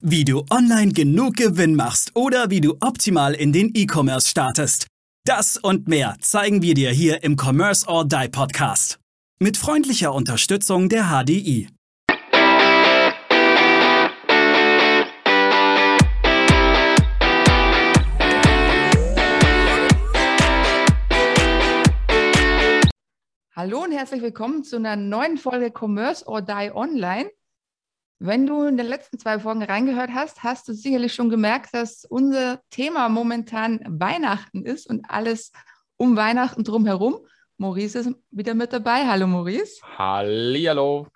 Wie 0.00 0.24
du 0.24 0.44
online 0.48 0.92
genug 0.92 1.34
Gewinn 1.34 1.74
machst 1.74 2.14
oder 2.14 2.50
wie 2.50 2.60
du 2.60 2.76
optimal 2.78 3.34
in 3.34 3.52
den 3.52 3.72
E-Commerce 3.74 4.28
startest. 4.28 4.86
Das 5.24 5.56
und 5.56 5.88
mehr 5.88 6.14
zeigen 6.20 6.62
wir 6.62 6.74
dir 6.74 6.90
hier 6.90 7.24
im 7.24 7.36
Commerce 7.36 7.84
or 7.88 8.04
Die 8.06 8.28
Podcast. 8.28 9.00
Mit 9.40 9.56
freundlicher 9.56 10.14
Unterstützung 10.14 10.88
der 10.88 11.06
HDI. 11.06 11.68
Hallo 23.56 23.82
und 23.82 23.90
herzlich 23.90 24.22
willkommen 24.22 24.62
zu 24.62 24.76
einer 24.76 24.94
neuen 24.94 25.38
Folge 25.38 25.72
Commerce 25.76 26.24
or 26.24 26.40
Die 26.40 26.70
Online. 26.72 27.28
Wenn 28.20 28.46
du 28.46 28.64
in 28.64 28.76
den 28.76 28.86
letzten 28.86 29.18
zwei 29.20 29.38
Folgen 29.38 29.62
reingehört 29.62 30.10
hast, 30.12 30.42
hast 30.42 30.66
du 30.66 30.72
sicherlich 30.72 31.14
schon 31.14 31.30
gemerkt, 31.30 31.72
dass 31.72 32.04
unser 32.04 32.60
Thema 32.70 33.08
momentan 33.08 33.80
Weihnachten 33.86 34.64
ist 34.64 34.90
und 34.90 35.08
alles 35.08 35.52
um 35.96 36.16
Weihnachten 36.16 36.64
drumherum. 36.64 37.20
Maurice 37.58 38.00
ist 38.00 38.10
wieder 38.30 38.54
mit 38.54 38.72
dabei. 38.72 39.06
Hallo 39.06 39.28
Maurice. 39.28 39.80
Hallihallo. 39.96 41.06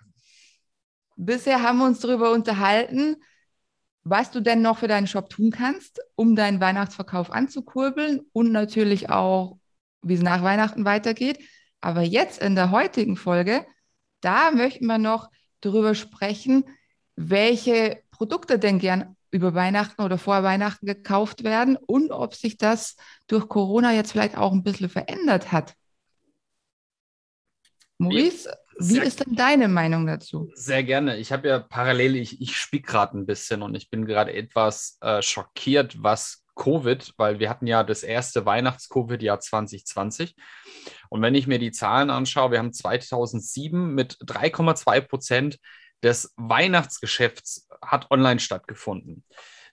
Bisher 1.17 1.61
haben 1.61 1.79
wir 1.79 1.85
uns 1.87 1.99
darüber 1.99 2.31
unterhalten, 2.31 3.17
was 4.03 4.31
du 4.31 4.39
denn 4.39 4.61
noch 4.61 4.77
für 4.77 4.87
deinen 4.87 5.07
Shop 5.07 5.29
tun 5.29 5.51
kannst, 5.51 5.99
um 6.15 6.37
deinen 6.37 6.61
Weihnachtsverkauf 6.61 7.31
anzukurbeln 7.31 8.21
und 8.31 8.53
natürlich 8.53 9.09
auch, 9.09 9.57
wie 10.01 10.13
es 10.13 10.21
nach 10.21 10.41
Weihnachten 10.41 10.85
weitergeht. 10.85 11.39
Aber 11.81 12.01
jetzt 12.01 12.41
in 12.41 12.55
der 12.55 12.71
heutigen 12.71 13.17
Folge, 13.17 13.65
da 14.21 14.51
möchten 14.51 14.85
wir 14.85 14.97
noch 14.97 15.29
darüber 15.59 15.95
sprechen, 15.95 16.63
welche 17.15 18.01
Produkte 18.11 18.59
denn 18.59 18.79
gern 18.79 19.15
über 19.31 19.55
Weihnachten 19.55 20.01
oder 20.01 20.17
vor 20.17 20.43
Weihnachten 20.43 20.85
gekauft 20.85 21.43
werden 21.43 21.75
und 21.75 22.11
ob 22.11 22.35
sich 22.35 22.57
das 22.57 22.95
durch 23.27 23.49
Corona 23.49 23.93
jetzt 23.93 24.11
vielleicht 24.11 24.37
auch 24.37 24.51
ein 24.51 24.63
bisschen 24.63 24.89
verändert 24.89 25.51
hat. 25.51 25.73
Maurice, 27.97 28.49
wie 28.77 28.99
ist 28.99 29.25
denn 29.25 29.35
deine 29.35 29.67
Meinung 29.67 30.05
dazu? 30.05 30.51
Sehr 30.53 30.83
gerne. 30.83 31.17
Ich 31.17 31.31
habe 31.31 31.47
ja 31.47 31.59
parallel, 31.59 32.15
ich, 32.15 32.41
ich 32.41 32.55
spiele 32.55 32.83
gerade 32.83 33.17
ein 33.17 33.25
bisschen 33.25 33.61
und 33.61 33.75
ich 33.75 33.89
bin 33.89 34.05
gerade 34.05 34.33
etwas 34.33 34.97
äh, 35.01 35.21
schockiert, 35.21 36.01
was 36.01 36.43
Covid, 36.55 37.13
weil 37.17 37.39
wir 37.39 37.49
hatten 37.49 37.67
ja 37.67 37.83
das 37.83 38.03
erste 38.03 38.45
Weihnachts-Covid-Jahr 38.45 39.39
2020. 39.39 40.35
Und 41.09 41.21
wenn 41.21 41.35
ich 41.35 41.47
mir 41.47 41.59
die 41.59 41.71
Zahlen 41.71 42.09
anschaue, 42.09 42.51
wir 42.51 42.59
haben 42.59 42.73
2007 42.73 43.93
mit 43.93 44.17
3,2 44.23 45.01
Prozent 45.01 45.59
des 46.03 46.33
Weihnachtsgeschäfts 46.37 47.67
hat 47.81 48.11
online 48.11 48.39
stattgefunden. 48.39 49.23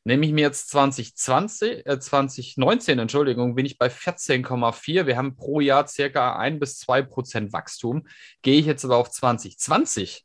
Nehme 0.05 0.25
ich 0.25 0.33
mir 0.33 0.43
jetzt 0.43 0.71
2020, 0.71 1.87
äh 1.87 2.01
2019, 2.01 2.99
Entschuldigung, 2.99 3.55
bin 3.55 3.67
ich 3.67 3.77
bei 3.77 3.89
14,4. 3.89 5.07
Wir 5.07 5.17
haben 5.19 5.37
pro 5.37 5.61
Jahr 5.61 5.87
circa 5.87 6.37
ein 6.39 6.59
bis 6.59 6.79
zwei 6.79 7.03
Prozent 7.03 7.53
Wachstum. 7.53 8.07
Gehe 8.41 8.59
ich 8.59 8.65
jetzt 8.65 8.85
aber 8.85 8.97
auf 8.97 9.11
2020, 9.11 10.25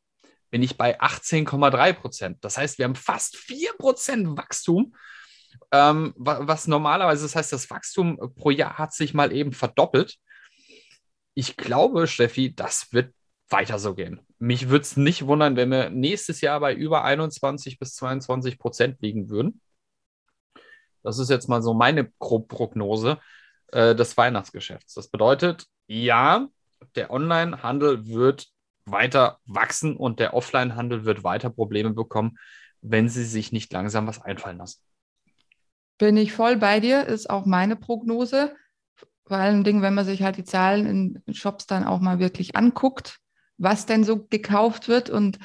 bin 0.49 0.63
ich 0.63 0.77
bei 0.77 0.99
18,3 1.01 1.93
Prozent. 1.93 2.37
Das 2.41 2.57
heißt, 2.57 2.77
wir 2.77 2.85
haben 2.85 2.95
fast 2.95 3.35
4 3.35 3.73
Prozent 3.77 4.37
Wachstum. 4.37 4.95
Ähm, 5.71 6.13
was 6.15 6.67
normalerweise, 6.67 7.23
das 7.23 7.35
heißt, 7.35 7.51
das 7.51 7.69
Wachstum 7.69 8.33
pro 8.35 8.51
Jahr 8.51 8.77
hat 8.77 8.93
sich 8.93 9.13
mal 9.13 9.33
eben 9.33 9.51
verdoppelt. 9.51 10.15
Ich 11.33 11.57
glaube, 11.57 12.07
Steffi, 12.07 12.55
das 12.55 12.93
wird 12.93 13.13
weiter 13.49 13.79
so 13.79 13.93
gehen. 13.93 14.21
Mich 14.39 14.69
würde 14.69 14.83
es 14.83 14.97
nicht 14.97 15.25
wundern, 15.27 15.55
wenn 15.55 15.69
wir 15.69 15.89
nächstes 15.89 16.41
Jahr 16.41 16.59
bei 16.59 16.73
über 16.73 17.03
21 17.03 17.79
bis 17.79 17.95
22 17.95 18.57
Prozent 18.57 19.01
liegen 19.01 19.29
würden. 19.29 19.61
Das 21.03 21.19
ist 21.19 21.29
jetzt 21.29 21.47
mal 21.47 21.61
so 21.61 21.73
meine 21.73 22.05
Prognose 22.05 23.19
äh, 23.71 23.93
des 23.93 24.17
Weihnachtsgeschäfts. 24.17 24.95
Das 24.95 25.07
bedeutet, 25.09 25.67
ja, 25.87 26.47
der 26.95 27.11
Online-Handel 27.11 28.07
wird 28.07 28.47
weiter 28.85 29.39
wachsen 29.45 29.95
und 29.95 30.19
der 30.19 30.33
Offline-Handel 30.33 31.05
wird 31.05 31.23
weiter 31.23 31.49
Probleme 31.49 31.91
bekommen, 31.91 32.37
wenn 32.81 33.09
sie 33.09 33.23
sich 33.23 33.51
nicht 33.51 33.71
langsam 33.71 34.07
was 34.07 34.21
einfallen 34.21 34.57
lassen. 34.57 34.81
Bin 35.97 36.17
ich 36.17 36.33
voll 36.33 36.57
bei 36.57 36.79
dir, 36.79 37.05
ist 37.05 37.29
auch 37.29 37.45
meine 37.45 37.75
Prognose. 37.75 38.55
Vor 39.27 39.37
allen 39.37 39.63
Dingen, 39.63 39.81
wenn 39.81 39.93
man 39.93 40.05
sich 40.05 40.23
halt 40.23 40.37
die 40.37 40.43
Zahlen 40.43 40.85
in 41.25 41.33
Shops 41.33 41.67
dann 41.67 41.83
auch 41.83 41.99
mal 41.99 42.19
wirklich 42.19 42.55
anguckt, 42.55 43.19
was 43.57 43.85
denn 43.85 44.03
so 44.03 44.25
gekauft 44.25 44.87
wird 44.87 45.09
und 45.09 45.39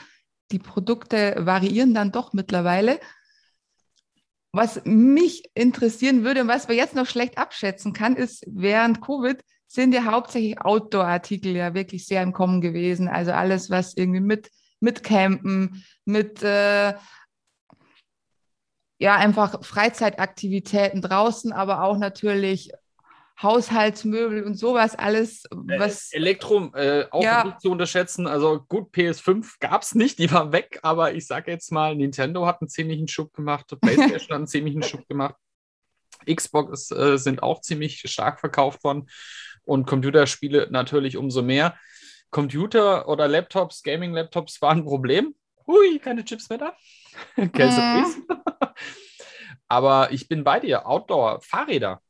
die 0.52 0.58
Produkte 0.58 1.36
variieren 1.38 1.94
dann 1.94 2.12
doch 2.12 2.32
mittlerweile. 2.32 2.98
Was 4.52 4.82
mich 4.84 5.48
interessieren 5.54 6.24
würde 6.24 6.42
und 6.42 6.48
was 6.48 6.66
man 6.66 6.76
jetzt 6.76 6.96
noch 6.96 7.06
schlecht 7.06 7.38
abschätzen 7.38 7.92
kann, 7.92 8.16
ist, 8.16 8.44
während 8.48 9.00
Covid 9.00 9.40
sind 9.68 9.94
ja 9.94 10.04
hauptsächlich 10.04 10.60
Outdoor-Artikel 10.60 11.54
ja 11.54 11.74
wirklich 11.74 12.06
sehr 12.06 12.22
im 12.24 12.32
Kommen 12.32 12.60
gewesen. 12.60 13.06
Also 13.06 13.30
alles, 13.30 13.70
was 13.70 13.96
irgendwie 13.96 14.20
mit, 14.20 14.50
mit 14.80 15.04
Campen, 15.04 15.84
mit 16.04 16.42
äh, 16.42 16.94
ja, 18.98 19.16
einfach 19.16 19.64
Freizeitaktivitäten 19.64 21.00
draußen, 21.00 21.52
aber 21.52 21.84
auch 21.84 21.96
natürlich 21.96 22.72
Haushaltsmöbel 23.42 24.44
und 24.44 24.54
sowas 24.54 24.94
alles, 24.94 25.44
äh, 25.46 25.78
was. 25.78 26.12
Elektro 26.12 26.72
äh, 26.74 27.06
auch 27.10 27.22
ja. 27.22 27.44
nicht 27.44 27.60
zu 27.60 27.70
unterschätzen. 27.70 28.26
Also 28.26 28.60
gut, 28.68 28.94
PS5 28.94 29.54
gab 29.60 29.82
es 29.82 29.94
nicht, 29.94 30.18
die 30.18 30.30
war 30.30 30.52
weg, 30.52 30.78
aber 30.82 31.14
ich 31.14 31.26
sage 31.26 31.50
jetzt 31.50 31.72
mal, 31.72 31.96
Nintendo 31.96 32.46
hat 32.46 32.60
einen 32.60 32.68
ziemlichen 32.68 33.08
Schub 33.08 33.32
gemacht, 33.32 33.74
PlayStation 33.80 34.30
hat 34.30 34.36
einen 34.36 34.46
ziemlichen 34.46 34.82
Schub 34.82 35.08
gemacht. 35.08 35.36
Xbox 36.30 36.90
äh, 36.90 37.16
sind 37.16 37.42
auch 37.42 37.62
ziemlich 37.62 38.02
stark 38.10 38.40
verkauft 38.40 38.84
worden 38.84 39.08
und 39.64 39.86
Computerspiele 39.86 40.68
natürlich 40.70 41.16
umso 41.16 41.42
mehr. 41.42 41.78
Computer 42.30 43.08
oder 43.08 43.26
Laptops, 43.26 43.82
Gaming-Laptops 43.82 44.60
waren 44.60 44.78
ein 44.78 44.84
Problem. 44.84 45.34
Hui, 45.66 45.98
keine 45.98 46.24
Chips 46.24 46.48
mehr 46.50 46.58
da. 46.58 46.76
Käse, 47.52 47.80
mhm. 47.80 48.26
Aber 49.68 50.12
ich 50.12 50.28
bin 50.28 50.44
bei 50.44 50.60
dir. 50.60 50.86
Outdoor, 50.86 51.40
Fahrräder 51.40 52.02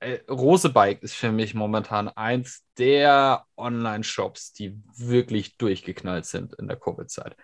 äh, 0.00 0.20
Rosebike 0.28 1.00
ist 1.02 1.14
für 1.14 1.32
mich 1.32 1.54
momentan 1.54 2.08
eins 2.08 2.64
der 2.78 3.46
Online-Shops, 3.56 4.52
die 4.52 4.78
wirklich 4.96 5.56
durchgeknallt 5.56 6.26
sind 6.26 6.54
in 6.54 6.68
der 6.68 6.76
Covid-Zeit. 6.76 7.36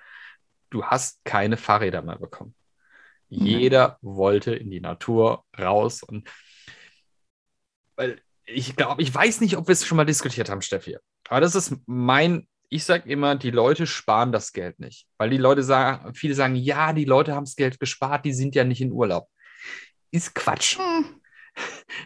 Du 0.71 0.85
hast 0.85 1.25
keine 1.25 1.57
Fahrräder 1.57 2.03
mehr 2.03 2.19
bekommen. 2.19 2.55
Mhm. 3.31 3.47
Jeder 3.47 3.99
wollte 4.03 4.55
in 4.55 4.71
die 4.71 4.81
Natur 4.81 5.45
raus 5.59 6.03
und 6.03 6.29
weil 7.97 8.21
ich 8.45 8.77
glaube, 8.77 9.03
ich 9.03 9.15
weiß 9.15 9.41
nicht, 9.41 9.57
ob 9.57 9.69
wir 9.69 9.73
es 9.73 9.87
schon 9.87 9.97
mal 9.97 10.05
diskutiert 10.05 10.51
haben, 10.51 10.63
Steffi. 10.63 10.97
Aber 11.29 11.41
das 11.41 11.55
ist 11.55 11.77
mein, 11.87 12.49
ich 12.69 12.85
sage 12.85 13.09
immer, 13.09 13.37
die 13.37 13.51
Leute 13.51 13.87
sparen 13.87 14.33
das 14.33 14.53
Geld 14.53 14.81
nicht. 14.81 15.07
Weil 15.17 15.31
die 15.31 15.39
Leute 15.39 15.63
sagen, 15.63 16.15
viele 16.15 16.35
sagen, 16.35 16.57
ja, 16.57 16.93
die 16.93 17.05
Leute 17.05 17.35
haben 17.35 17.45
das 17.45 17.57
Geld 17.57 17.79
gespart, 17.79 18.25
die 18.25 18.33
sind 18.33 18.55
ja 18.55 18.65
nicht 18.65 18.81
in 18.81 18.93
Urlaub. 18.93 19.29
Ist 20.11 20.35
Quatsch. 20.35 20.79
Hm. 20.79 21.22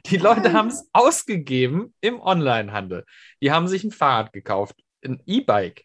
Die 0.06 0.16
Leute 0.16 0.52
haben 0.52 0.68
es 0.68 0.88
ausgegeben 0.92 1.94
im 2.00 2.20
Onlinehandel. 2.20 3.04
Die 3.40 3.52
haben 3.52 3.68
sich 3.68 3.84
ein 3.84 3.92
Fahrrad 3.92 4.32
gekauft. 4.32 4.76
Ein 5.04 5.22
E-Bike 5.26 5.84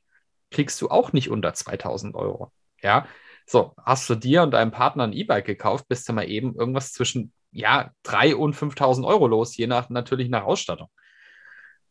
kriegst 0.50 0.82
du 0.82 0.90
auch 0.90 1.14
nicht 1.14 1.30
unter 1.30 1.54
2000 1.54 2.16
Euro. 2.16 2.52
Ja, 2.82 3.08
so, 3.46 3.74
hast 3.84 4.10
du 4.10 4.16
dir 4.16 4.44
und 4.44 4.52
deinem 4.52 4.72
Partner 4.72 5.04
ein 5.04 5.14
E-Bike 5.14 5.46
gekauft, 5.46 5.88
bist 5.88 6.08
du 6.08 6.14
mal 6.14 6.30
eben 6.30 6.56
irgendwas 6.56 6.94
zwischen, 6.94 7.34
ja, 7.52 7.92
3 8.04 8.36
und 8.36 8.54
5000 8.54 9.06
Euro 9.06 9.28
los, 9.28 9.58
je 9.58 9.68
nach, 9.68 9.90
natürlich 9.90 10.30
nach 10.30 10.44
Ausstattung. 10.44 10.88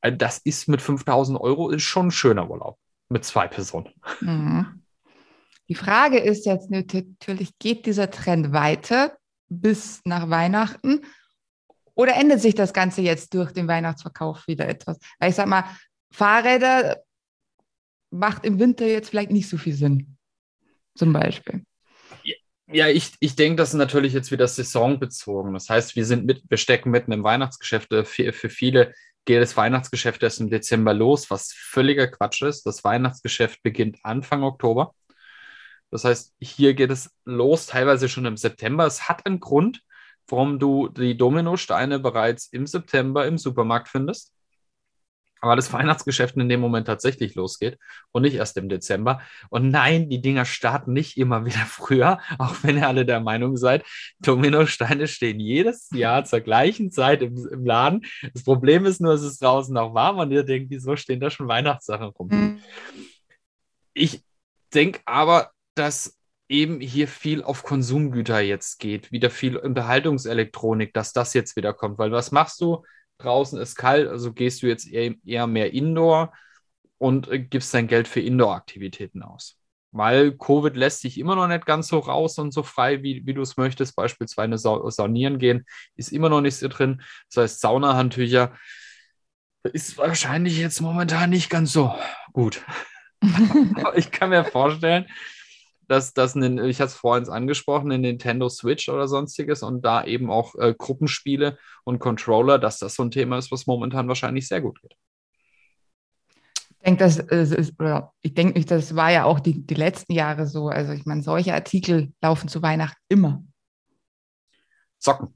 Also 0.00 0.16
das 0.16 0.38
ist 0.38 0.68
mit 0.68 0.80
5000 0.80 1.38
Euro 1.38 1.70
ist 1.70 1.82
schon 1.82 2.06
ein 2.06 2.10
schöner 2.10 2.48
Urlaub 2.48 2.78
mit 3.08 3.24
zwei 3.24 3.46
Personen. 3.48 3.92
Mhm. 4.20 4.82
Die 5.68 5.74
Frage 5.74 6.18
ist 6.18 6.46
jetzt 6.46 6.70
natürlich, 6.70 7.58
geht 7.58 7.86
dieser 7.86 8.10
Trend 8.10 8.52
weiter 8.52 9.16
bis 9.48 10.00
nach 10.04 10.30
Weihnachten 10.30 11.02
oder 11.94 12.14
ändert 12.14 12.40
sich 12.40 12.54
das 12.54 12.72
Ganze 12.72 13.02
jetzt 13.02 13.34
durch 13.34 13.52
den 13.52 13.68
Weihnachtsverkauf 13.68 14.46
wieder 14.46 14.68
etwas? 14.68 14.98
Weil 15.18 15.30
ich 15.30 15.36
sag 15.36 15.46
mal, 15.46 15.64
Fahrräder 16.12 17.02
macht 18.10 18.44
im 18.44 18.58
Winter 18.58 18.86
jetzt 18.86 19.10
vielleicht 19.10 19.30
nicht 19.30 19.48
so 19.48 19.56
viel 19.56 19.74
Sinn. 19.74 20.16
Zum 20.94 21.12
Beispiel. 21.12 21.64
Ja, 22.72 22.88
ich, 22.88 23.12
ich 23.18 23.34
denke, 23.34 23.56
das 23.56 23.70
ist 23.70 23.74
natürlich 23.74 24.12
jetzt 24.12 24.30
wieder 24.30 24.46
saisonbezogen. 24.46 25.54
Das 25.54 25.68
heißt, 25.68 25.96
wir 25.96 26.04
sind 26.04 26.24
mit, 26.24 26.42
wir 26.48 26.56
stecken 26.56 26.90
mitten 26.90 27.10
im 27.10 27.24
Weihnachtsgeschäft. 27.24 27.88
Für, 28.04 28.32
für 28.32 28.48
viele 28.48 28.94
geht 29.24 29.42
das 29.42 29.56
Weihnachtsgeschäft 29.56 30.22
erst 30.22 30.40
im 30.40 30.50
Dezember 30.50 30.94
los, 30.94 31.30
was 31.30 31.52
völliger 31.52 32.06
Quatsch 32.06 32.42
ist. 32.42 32.64
Das 32.66 32.84
Weihnachtsgeschäft 32.84 33.62
beginnt 33.62 33.98
Anfang 34.04 34.44
Oktober. 34.44 34.94
Das 35.90 36.04
heißt, 36.04 36.34
hier 36.40 36.74
geht 36.74 36.90
es 36.90 37.10
los, 37.24 37.66
teilweise 37.66 38.08
schon 38.08 38.24
im 38.24 38.36
September. 38.36 38.86
Es 38.86 39.08
hat 39.08 39.26
einen 39.26 39.40
Grund, 39.40 39.82
warum 40.30 40.58
du 40.58 40.88
die 40.88 41.16
Dominosteine 41.16 41.98
bereits 41.98 42.46
im 42.46 42.66
September 42.66 43.26
im 43.26 43.38
Supermarkt 43.38 43.88
findest. 43.88 44.34
weil 45.42 45.56
das 45.56 45.72
Weihnachtsgeschäft 45.72 46.36
in 46.36 46.48
dem 46.48 46.60
Moment 46.60 46.86
tatsächlich 46.86 47.34
losgeht 47.34 47.78
und 48.12 48.22
nicht 48.22 48.34
erst 48.34 48.58
im 48.58 48.68
Dezember. 48.68 49.22
Und 49.48 49.70
nein, 49.70 50.10
die 50.10 50.20
Dinger 50.20 50.44
starten 50.44 50.92
nicht 50.92 51.16
immer 51.16 51.46
wieder 51.46 51.60
früher, 51.66 52.20
auch 52.38 52.56
wenn 52.62 52.76
ihr 52.76 52.86
alle 52.86 53.06
der 53.06 53.20
Meinung 53.20 53.56
seid, 53.56 53.84
Dominosteine 54.18 55.08
stehen 55.08 55.40
jedes 55.40 55.88
Jahr 55.92 56.24
zur 56.24 56.40
gleichen 56.40 56.90
Zeit 56.90 57.22
im, 57.22 57.36
im, 57.50 57.64
Laden. 57.64 58.02
Das 58.34 58.44
Problem 58.44 58.84
ist 58.84 59.00
nur, 59.00 59.14
es 59.14 59.22
ist 59.22 59.42
draußen 59.42 59.74
noch 59.74 59.94
warm 59.94 60.18
und 60.18 60.30
ihr 60.30 60.44
denkt, 60.44 60.70
wieso 60.70 60.94
stehen 60.96 61.20
da 61.20 61.30
schon 61.30 61.48
Weihnachtssachen 61.48 62.08
rum? 62.08 62.28
Mhm. 62.28 62.62
Ich 63.94 64.22
denke 64.74 65.00
aber, 65.04 65.50
dass 65.74 66.19
eben 66.50 66.80
hier 66.80 67.08
viel 67.08 67.42
auf 67.42 67.62
Konsumgüter 67.62 68.40
jetzt 68.40 68.78
geht, 68.78 69.12
wieder 69.12 69.30
viel 69.30 69.56
Unterhaltungselektronik, 69.56 70.92
dass 70.92 71.12
das 71.12 71.32
jetzt 71.32 71.56
wieder 71.56 71.72
kommt. 71.72 71.98
Weil 71.98 72.12
was 72.12 72.32
machst 72.32 72.60
du? 72.60 72.82
draußen 73.20 73.60
ist 73.60 73.76
kalt, 73.76 74.08
also 74.08 74.32
gehst 74.32 74.62
du 74.62 74.66
jetzt 74.66 74.90
eher, 74.90 75.14
eher 75.24 75.46
mehr 75.46 75.72
Indoor 75.72 76.32
und 76.98 77.28
äh, 77.28 77.38
gibst 77.38 77.72
dein 77.74 77.86
Geld 77.86 78.08
für 78.08 78.20
Indoor-Aktivitäten 78.20 79.22
aus. 79.22 79.56
Weil 79.92 80.32
Covid 80.32 80.76
lässt 80.76 81.00
sich 81.00 81.18
immer 81.18 81.34
noch 81.34 81.48
nicht 81.48 81.66
ganz 81.66 81.88
so 81.88 81.98
raus 81.98 82.38
und 82.38 82.52
so 82.52 82.62
frei, 82.62 83.02
wie, 83.02 83.26
wie 83.26 83.34
du 83.34 83.42
es 83.42 83.56
möchtest. 83.56 83.96
Beispielsweise 83.96 84.56
Sa 84.56 84.88
saunieren 84.90 85.38
gehen 85.38 85.66
ist 85.96 86.12
immer 86.12 86.28
noch 86.28 86.40
nicht 86.40 86.56
so 86.56 86.68
drin. 86.68 87.02
Das 87.28 87.42
heißt, 87.42 87.60
Saunahandtücher 87.60 88.56
ist 89.64 89.98
wahrscheinlich 89.98 90.58
jetzt 90.58 90.80
momentan 90.80 91.30
nicht 91.30 91.50
ganz 91.50 91.72
so 91.72 91.92
gut. 92.32 92.64
Aber 93.74 93.98
ich 93.98 94.12
kann 94.12 94.30
mir 94.30 94.44
vorstellen, 94.44 95.06
dass 95.90 96.14
das, 96.14 96.36
ich 96.36 96.80
hatte 96.80 96.90
es 96.90 96.94
vorhin 96.94 97.28
angesprochen, 97.28 97.90
in 97.90 98.02
Nintendo 98.02 98.48
Switch 98.48 98.88
oder 98.88 99.08
sonstiges 99.08 99.64
und 99.64 99.84
da 99.84 100.04
eben 100.04 100.30
auch 100.30 100.54
äh, 100.54 100.72
Gruppenspiele 100.78 101.58
und 101.82 101.98
Controller, 101.98 102.60
dass 102.60 102.78
das 102.78 102.94
so 102.94 103.02
ein 103.02 103.10
Thema 103.10 103.38
ist, 103.38 103.50
was 103.50 103.66
momentan 103.66 104.06
wahrscheinlich 104.06 104.46
sehr 104.46 104.60
gut 104.60 104.80
geht. 104.80 104.94
Ich 106.68 106.76
denke, 106.86 107.02
das 107.02 107.18
ist, 107.18 107.78
oder 107.80 108.12
ich 108.22 108.34
denke 108.34 108.54
nicht, 108.54 108.70
das 108.70 108.94
war 108.94 109.10
ja 109.10 109.24
auch 109.24 109.40
die, 109.40 109.66
die 109.66 109.74
letzten 109.74 110.12
Jahre 110.12 110.46
so. 110.46 110.68
Also 110.68 110.92
ich 110.92 111.06
meine, 111.06 111.22
solche 111.22 111.54
Artikel 111.54 112.12
laufen 112.22 112.48
zu 112.48 112.62
Weihnachten 112.62 113.00
immer. 113.08 113.42
Socken. 115.00 115.34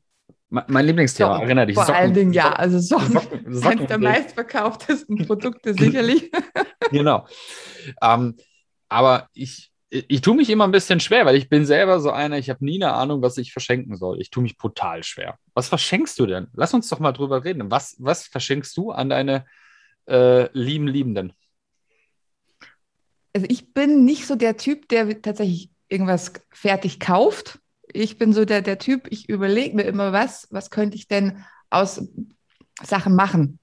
Mein 0.51 0.87
Lieblingsthema, 0.87 1.33
Socken. 1.33 1.47
erinnere 1.47 1.67
dich. 1.67 1.75
Vor 1.75 1.87
Socken. 1.87 2.01
allen 2.01 2.15
Dingen, 2.15 2.33
ja, 2.33 2.53
also 2.53 2.79
Socken, 2.79 3.13
Socken, 3.13 3.53
Socken 3.55 3.79
eines 3.79 3.89
der 3.89 3.99
meistverkauftesten 3.99 5.27
Produkte 5.27 5.75
sicherlich. 5.75 6.31
genau. 6.93 7.27
Ähm, 8.01 8.37
aber 8.89 9.29
ich, 9.33 9.74
ich 9.95 10.23
tue 10.23 10.35
mich 10.35 10.51
immer 10.51 10.65
ein 10.65 10.73
bisschen 10.73 10.99
schwer, 10.99 11.25
weil 11.25 11.37
ich 11.37 11.49
bin 11.49 11.65
selber 11.65 12.01
so 12.01 12.11
einer, 12.11 12.37
ich 12.37 12.51
habe 12.51 12.65
nie 12.65 12.83
eine 12.83 12.95
Ahnung, 12.95 13.23
was 13.23 13.39
ich 13.39 13.53
verschenken 13.53 13.97
soll. 13.97 14.21
Ich 14.21 14.31
tue 14.31 14.43
mich 14.43 14.59
brutal 14.59 15.05
schwer. 15.05 15.39
Was 15.55 15.69
verschenkst 15.69 16.19
du 16.19 16.27
denn? 16.27 16.49
Lass 16.53 16.75
uns 16.75 16.89
doch 16.89 16.99
mal 16.99 17.13
drüber 17.13 17.45
reden. 17.45 17.71
Was, 17.71 17.95
was 18.01 18.27
verschenkst 18.27 18.77
du 18.77 18.91
an 18.91 19.09
deine 19.09 19.47
äh, 20.09 20.49
lieben 20.53 20.89
Liebenden? 20.89 21.33
Also 23.35 23.47
ich 23.49 23.73
bin 23.73 24.05
nicht 24.05 24.27
so 24.27 24.35
der 24.35 24.57
Typ, 24.57 24.89
der 24.89 25.23
tatsächlich 25.23 25.71
irgendwas 25.89 26.33
fertig 26.51 26.99
kauft. 26.99 27.61
Ich 27.87 28.19
bin 28.19 28.33
so 28.33 28.45
der, 28.45 28.63
der 28.63 28.79
Typ, 28.79 29.07
ich 29.11 29.29
überlege 29.29 29.77
mir 29.77 29.85
immer 29.85 30.13
was, 30.13 30.49
was 30.51 30.71
könnte 30.71 30.97
ich 30.97 31.07
denn 31.07 31.45
aus 31.71 32.03
Sachen 32.83 33.15
machen. 33.15 33.61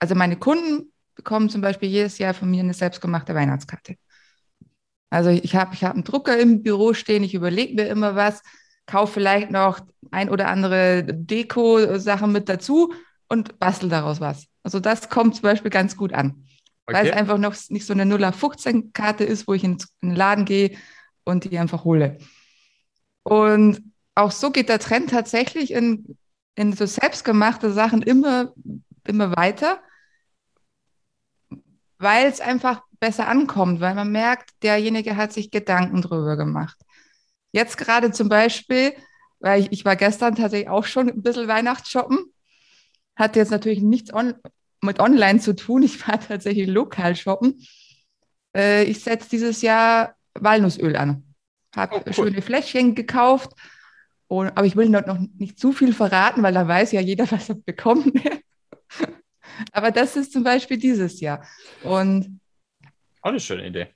Also 0.00 0.16
meine 0.16 0.36
Kunden 0.36 0.92
bekommen 1.14 1.50
zum 1.50 1.60
Beispiel 1.60 1.88
jedes 1.88 2.18
Jahr 2.18 2.34
von 2.34 2.50
mir 2.50 2.62
eine 2.62 2.74
selbstgemachte 2.74 3.34
Weihnachtskarte. 3.34 3.96
Also 5.10 5.30
ich 5.30 5.56
habe 5.56 5.74
ich 5.74 5.84
hab 5.84 5.94
einen 5.94 6.04
Drucker 6.04 6.38
im 6.38 6.62
Büro 6.62 6.92
stehen, 6.92 7.22
ich 7.22 7.34
überlege 7.34 7.74
mir 7.74 7.88
immer 7.88 8.14
was, 8.14 8.42
kaufe 8.86 9.14
vielleicht 9.14 9.50
noch 9.50 9.80
ein 10.10 10.30
oder 10.30 10.48
andere 10.48 11.04
Deko-Sachen 11.04 12.32
mit 12.32 12.48
dazu 12.48 12.92
und 13.28 13.58
bastel 13.58 13.88
daraus 13.88 14.20
was. 14.20 14.46
Also 14.62 14.80
das 14.80 15.08
kommt 15.08 15.36
zum 15.36 15.42
Beispiel 15.42 15.70
ganz 15.70 15.96
gut 15.96 16.12
an. 16.12 16.44
Okay. 16.86 16.96
Weil 16.96 17.06
es 17.08 17.12
einfach 17.12 17.38
noch 17.38 17.54
nicht 17.68 17.86
so 17.86 17.92
eine 17.92 18.04
0-15-Karte 18.04 19.24
ist, 19.24 19.46
wo 19.46 19.54
ich 19.54 19.64
in 19.64 19.78
den 20.02 20.14
Laden 20.14 20.44
gehe 20.46 20.76
und 21.24 21.44
die 21.44 21.58
einfach 21.58 21.84
hole. 21.84 22.18
Und 23.22 23.82
auch 24.14 24.30
so 24.30 24.50
geht 24.50 24.70
der 24.70 24.78
Trend 24.78 25.10
tatsächlich 25.10 25.72
in, 25.72 26.16
in 26.54 26.72
so 26.72 26.86
selbstgemachte 26.86 27.72
Sachen 27.72 28.02
immer, 28.02 28.54
immer 29.06 29.36
weiter, 29.36 29.80
weil 31.98 32.26
es 32.26 32.40
einfach 32.40 32.82
besser 33.00 33.28
ankommt, 33.28 33.80
weil 33.80 33.94
man 33.94 34.10
merkt, 34.10 34.50
derjenige 34.62 35.16
hat 35.16 35.32
sich 35.32 35.50
Gedanken 35.50 36.02
drüber 36.02 36.36
gemacht. 36.36 36.76
Jetzt 37.52 37.76
gerade 37.78 38.10
zum 38.12 38.28
Beispiel, 38.28 38.92
weil 39.40 39.62
ich, 39.62 39.72
ich 39.72 39.84
war 39.84 39.96
gestern 39.96 40.34
tatsächlich 40.34 40.68
auch 40.68 40.84
schon 40.84 41.08
ein 41.08 41.22
bisschen 41.22 41.48
Weihnachtsshoppen, 41.48 42.18
hatte 43.16 43.38
jetzt 43.38 43.50
natürlich 43.50 43.82
nichts 43.82 44.12
on, 44.12 44.34
mit 44.80 45.00
online 45.00 45.40
zu 45.40 45.54
tun. 45.54 45.82
Ich 45.82 46.06
war 46.06 46.20
tatsächlich 46.28 46.68
lokal 46.68 47.16
shoppen. 47.16 47.60
Äh, 48.56 48.84
ich 48.84 49.02
setze 49.02 49.28
dieses 49.28 49.62
Jahr 49.62 50.14
Walnussöl 50.34 50.96
an. 50.96 51.34
Habe 51.74 51.96
oh, 51.96 52.02
cool. 52.06 52.12
schöne 52.12 52.42
Fläschchen 52.42 52.94
gekauft. 52.94 53.52
Und, 54.28 54.48
aber 54.50 54.66
ich 54.66 54.76
will 54.76 54.88
noch, 54.88 55.06
noch 55.06 55.18
nicht 55.38 55.58
zu 55.58 55.72
viel 55.72 55.92
verraten, 55.92 56.42
weil 56.42 56.54
da 56.54 56.66
weiß 56.68 56.92
ja 56.92 57.00
jeder, 57.00 57.30
was 57.30 57.48
er 57.48 57.56
bekommt. 57.56 58.12
Aber 59.72 59.90
das 59.90 60.16
ist 60.16 60.32
zum 60.32 60.44
Beispiel 60.44 60.78
dieses 60.78 61.20
Jahr. 61.20 61.46
Und 61.82 62.40
auch 63.22 63.30
eine 63.30 63.40
schöne 63.40 63.66
Idee. 63.66 63.88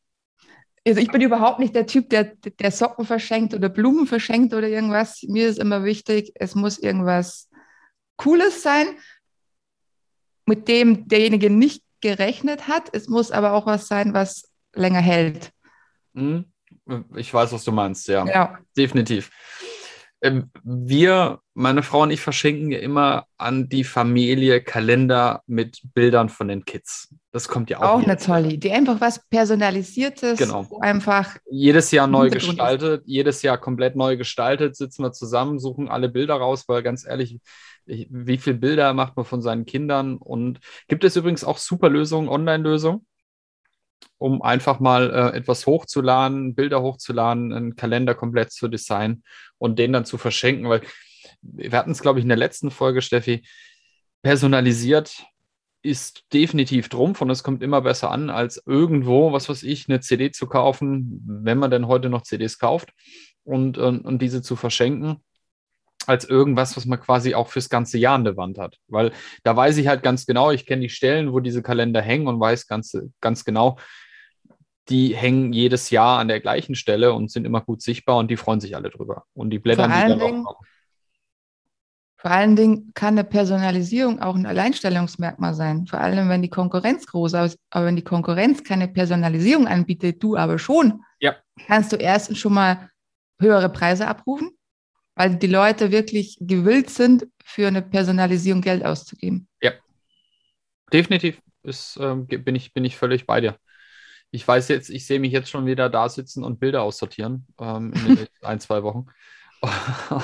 Also 0.86 1.00
ich 1.00 1.10
bin 1.12 1.20
überhaupt 1.20 1.60
nicht 1.60 1.74
der 1.74 1.86
Typ, 1.86 2.10
der, 2.10 2.24
der 2.24 2.70
Socken 2.72 3.04
verschenkt 3.04 3.54
oder 3.54 3.68
Blumen 3.68 4.06
verschenkt 4.06 4.52
oder 4.52 4.68
irgendwas. 4.68 5.22
Mir 5.22 5.48
ist 5.48 5.58
immer 5.58 5.84
wichtig, 5.84 6.32
es 6.34 6.56
muss 6.56 6.78
irgendwas 6.78 7.48
Cooles 8.16 8.62
sein, 8.62 8.86
mit 10.44 10.66
dem 10.66 11.06
derjenige 11.06 11.50
nicht 11.50 11.84
gerechnet 12.00 12.66
hat. 12.66 12.88
Es 12.92 13.08
muss 13.08 13.30
aber 13.30 13.52
auch 13.52 13.66
was 13.66 13.86
sein, 13.86 14.12
was 14.12 14.50
länger 14.74 15.00
hält. 15.00 15.52
Hm, 16.14 16.52
ich 17.14 17.32
weiß, 17.32 17.52
was 17.52 17.62
du 17.64 17.70
meinst, 17.70 18.08
ja. 18.08 18.26
ja. 18.26 18.58
Definitiv. 18.76 19.30
Ähm, 20.22 20.50
wir, 20.62 21.40
meine 21.54 21.82
Frau 21.82 22.02
und 22.02 22.12
ich, 22.12 22.20
verschenken 22.20 22.70
ja 22.70 22.78
immer 22.78 23.26
an 23.38 23.68
die 23.68 23.82
Familie 23.82 24.62
Kalender 24.62 25.42
mit 25.46 25.80
Bildern 25.94 26.28
von 26.28 26.46
den 26.46 26.64
Kids. 26.64 27.12
Das 27.32 27.48
kommt 27.48 27.70
ja 27.70 27.78
auch. 27.78 27.98
Auch 27.98 28.02
eine 28.02 28.16
tolle 28.16 28.52
Idee. 28.52 28.72
Einfach 28.72 29.00
was 29.00 29.28
Personalisiertes. 29.28 30.38
Genau. 30.38 30.68
Einfach. 30.80 31.36
Jedes 31.50 31.90
Jahr 31.90 32.06
neu 32.06 32.30
gestaltet, 32.30 33.02
jedes 33.04 33.42
Jahr 33.42 33.58
komplett 33.58 33.96
neu 33.96 34.16
gestaltet, 34.16 34.76
sitzen 34.76 35.02
wir 35.02 35.12
zusammen, 35.12 35.58
suchen 35.58 35.88
alle 35.88 36.08
Bilder 36.08 36.34
raus, 36.34 36.64
weil 36.68 36.82
ganz 36.84 37.04
ehrlich, 37.04 37.40
wie 37.84 38.38
viele 38.38 38.56
Bilder 38.56 38.94
macht 38.94 39.16
man 39.16 39.24
von 39.24 39.42
seinen 39.42 39.64
Kindern? 39.64 40.18
Und 40.18 40.60
gibt 40.86 41.02
es 41.02 41.16
übrigens 41.16 41.42
auch 41.42 41.58
super 41.58 41.88
Lösungen, 41.88 42.28
Online-Lösungen? 42.28 43.04
Um 44.18 44.42
einfach 44.42 44.80
mal 44.80 45.10
äh, 45.10 45.36
etwas 45.36 45.66
hochzuladen, 45.66 46.54
Bilder 46.54 46.82
hochzuladen, 46.82 47.52
einen 47.52 47.76
Kalender 47.76 48.14
komplett 48.14 48.52
zu 48.52 48.68
designen 48.68 49.24
und 49.58 49.78
den 49.78 49.92
dann 49.92 50.04
zu 50.04 50.18
verschenken, 50.18 50.68
weil 50.68 50.82
wir 51.40 51.72
hatten 51.72 51.90
es, 51.90 52.02
glaube 52.02 52.18
ich, 52.18 52.24
in 52.24 52.28
der 52.28 52.38
letzten 52.38 52.70
Folge, 52.70 53.02
Steffi, 53.02 53.42
personalisiert 54.22 55.24
ist 55.82 56.24
definitiv 56.32 56.88
Trumpf 56.88 57.20
und 57.20 57.30
es 57.30 57.42
kommt 57.42 57.62
immer 57.62 57.80
besser 57.80 58.10
an, 58.12 58.30
als 58.30 58.62
irgendwo, 58.66 59.32
was 59.32 59.48
weiß 59.48 59.64
ich, 59.64 59.88
eine 59.88 60.00
CD 60.00 60.30
zu 60.30 60.46
kaufen, 60.46 61.20
wenn 61.26 61.58
man 61.58 61.72
denn 61.72 61.88
heute 61.88 62.08
noch 62.08 62.22
CDs 62.22 62.58
kauft 62.58 62.90
und, 63.42 63.78
und, 63.78 64.04
und 64.04 64.22
diese 64.22 64.42
zu 64.42 64.54
verschenken 64.54 65.22
als 66.08 66.24
irgendwas, 66.24 66.76
was 66.76 66.86
man 66.86 67.00
quasi 67.00 67.34
auch 67.34 67.48
fürs 67.48 67.68
ganze 67.68 67.98
Jahr 67.98 68.14
an 68.14 68.24
der 68.24 68.36
Wand 68.36 68.58
hat. 68.58 68.78
Weil 68.88 69.12
da 69.44 69.56
weiß 69.56 69.76
ich 69.78 69.88
halt 69.88 70.02
ganz 70.02 70.26
genau, 70.26 70.50
ich 70.50 70.66
kenne 70.66 70.82
die 70.82 70.88
Stellen, 70.88 71.32
wo 71.32 71.40
diese 71.40 71.62
Kalender 71.62 72.00
hängen 72.00 72.26
und 72.26 72.40
weiß 72.40 72.66
ganz, 72.66 72.96
ganz 73.20 73.44
genau, 73.44 73.78
die 74.88 75.14
hängen 75.14 75.52
jedes 75.52 75.90
Jahr 75.90 76.18
an 76.18 76.28
der 76.28 76.40
gleichen 76.40 76.74
Stelle 76.74 77.12
und 77.12 77.30
sind 77.30 77.44
immer 77.44 77.60
gut 77.60 77.82
sichtbar 77.82 78.16
und 78.16 78.30
die 78.30 78.36
freuen 78.36 78.60
sich 78.60 78.74
alle 78.76 78.90
drüber. 78.90 79.24
Und 79.32 79.50
die 79.50 79.58
blättern 79.58 79.90
vor 79.90 80.00
allen 80.00 80.18
Dingen, 80.18 80.46
auch. 80.46 80.60
Vor 82.16 82.30
allen 82.30 82.54
Dingen 82.54 82.92
kann 82.94 83.14
eine 83.14 83.24
Personalisierung 83.24 84.20
auch 84.20 84.36
ein 84.36 84.46
Alleinstellungsmerkmal 84.46 85.54
sein. 85.54 85.86
Vor 85.88 86.00
allem, 86.00 86.28
wenn 86.28 86.40
die 86.40 86.50
Konkurrenz 86.50 87.06
groß 87.06 87.32
ist. 87.32 87.58
Aber 87.70 87.86
wenn 87.86 87.96
die 87.96 88.04
Konkurrenz 88.04 88.62
keine 88.62 88.86
Personalisierung 88.86 89.66
anbietet, 89.66 90.22
du 90.22 90.36
aber 90.36 90.58
schon, 90.58 91.02
ja. 91.18 91.34
kannst 91.66 91.92
du 91.92 91.96
erstens 91.96 92.38
schon 92.38 92.54
mal 92.54 92.90
höhere 93.40 93.70
Preise 93.70 94.06
abrufen, 94.06 94.50
weil 95.14 95.36
die 95.36 95.46
Leute 95.46 95.92
wirklich 95.92 96.38
gewillt 96.40 96.90
sind, 96.90 97.26
für 97.44 97.66
eine 97.66 97.82
Personalisierung 97.82 98.62
Geld 98.62 98.84
auszugeben. 98.84 99.48
Ja, 99.60 99.72
definitiv. 100.92 101.40
Ist, 101.62 101.96
äh, 101.98 102.14
bin, 102.14 102.54
ich, 102.54 102.72
bin 102.72 102.84
ich 102.84 102.96
völlig 102.96 103.26
bei 103.26 103.40
dir 103.40 103.56
ich 104.32 104.48
weiß 104.48 104.68
jetzt, 104.68 104.88
ich 104.88 105.06
sehe 105.06 105.20
mich 105.20 105.30
jetzt 105.30 105.50
schon 105.50 105.66
wieder 105.66 105.88
da 105.90 106.08
sitzen 106.08 106.42
und 106.42 106.58
Bilder 106.58 106.82
aussortieren 106.82 107.46
ähm, 107.60 107.92
in 107.92 108.26
ein, 108.40 108.58
zwei 108.60 108.82
Wochen. 108.82 109.06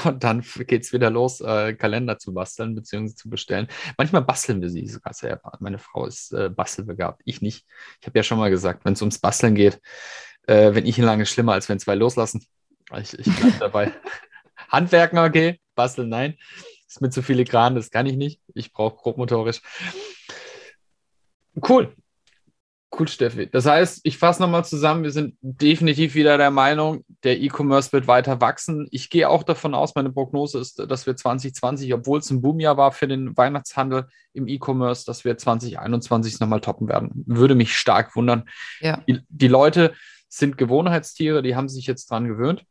Und 0.04 0.24
dann 0.24 0.42
geht 0.66 0.82
es 0.82 0.92
wieder 0.92 1.10
los, 1.10 1.40
äh, 1.40 1.74
Kalender 1.74 2.18
zu 2.18 2.34
basteln 2.34 2.74
bzw. 2.74 3.14
zu 3.14 3.30
bestellen. 3.30 3.68
Manchmal 3.96 4.22
basteln 4.22 4.60
wir 4.60 4.68
sie 4.68 4.88
sogar 4.88 5.12
selber. 5.12 5.52
Meine 5.60 5.78
Frau 5.78 6.06
ist 6.06 6.32
äh, 6.32 6.48
bastelbegabt, 6.48 7.20
ich 7.24 7.40
nicht. 7.40 7.64
Ich 8.00 8.06
habe 8.06 8.18
ja 8.18 8.24
schon 8.24 8.38
mal 8.38 8.50
gesagt, 8.50 8.84
wenn 8.84 8.94
es 8.94 9.02
ums 9.02 9.20
Basteln 9.20 9.54
geht, 9.54 9.80
äh, 10.48 10.74
wenn 10.74 10.86
ich 10.86 10.98
ihn 10.98 11.04
lange 11.04 11.24
schlimmer, 11.24 11.52
als 11.52 11.68
wenn 11.68 11.78
zwei 11.78 11.94
loslassen. 11.94 12.44
Ich, 12.98 13.16
ich 13.16 13.36
bleibe 13.36 13.58
dabei. 13.60 13.92
Handwerken 14.68 15.18
okay, 15.18 15.60
basteln 15.74 16.08
nein. 16.08 16.36
Ist 16.86 17.00
mir 17.00 17.10
zu 17.10 17.22
filigran, 17.22 17.74
das 17.74 17.90
kann 17.90 18.06
ich 18.06 18.16
nicht. 18.16 18.40
Ich 18.54 18.72
brauche 18.72 18.96
grobmotorisch 18.96 19.60
Cool. 21.66 21.94
Cool, 22.96 23.06
Steffi. 23.06 23.48
Das 23.50 23.66
heißt, 23.66 24.00
ich 24.04 24.16
fasse 24.16 24.40
nochmal 24.40 24.64
zusammen, 24.64 25.02
wir 25.02 25.10
sind 25.10 25.36
definitiv 25.42 26.14
wieder 26.14 26.38
der 26.38 26.50
Meinung, 26.50 27.04
der 27.22 27.38
E-Commerce 27.38 27.92
wird 27.92 28.06
weiter 28.06 28.40
wachsen. 28.40 28.88
Ich 28.90 29.10
gehe 29.10 29.28
auch 29.28 29.42
davon 29.42 29.74
aus, 29.74 29.94
meine 29.94 30.10
Prognose 30.10 30.58
ist, 30.58 30.78
dass 30.78 31.06
wir 31.06 31.14
2020, 31.14 31.92
obwohl 31.92 32.20
es 32.20 32.30
ein 32.30 32.40
Boomjahr 32.40 32.78
war 32.78 32.92
für 32.92 33.06
den 33.06 33.36
Weihnachtshandel 33.36 34.08
im 34.32 34.48
E-Commerce, 34.48 35.04
dass 35.04 35.24
wir 35.26 35.36
2021 35.36 36.40
nochmal 36.40 36.62
toppen 36.62 36.88
werden. 36.88 37.24
Würde 37.26 37.54
mich 37.54 37.76
stark 37.76 38.16
wundern. 38.16 38.48
Ja. 38.80 39.02
Die, 39.06 39.20
die, 39.28 39.48
Leute 39.48 39.92
sind 40.28 40.56
Gewohnheitstiere, 40.56 41.42
die 41.42 41.56
haben 41.56 41.68
sich 41.68 41.86
jetzt 41.86 42.10
dran 42.10 42.26
gewöhnt. 42.26 42.64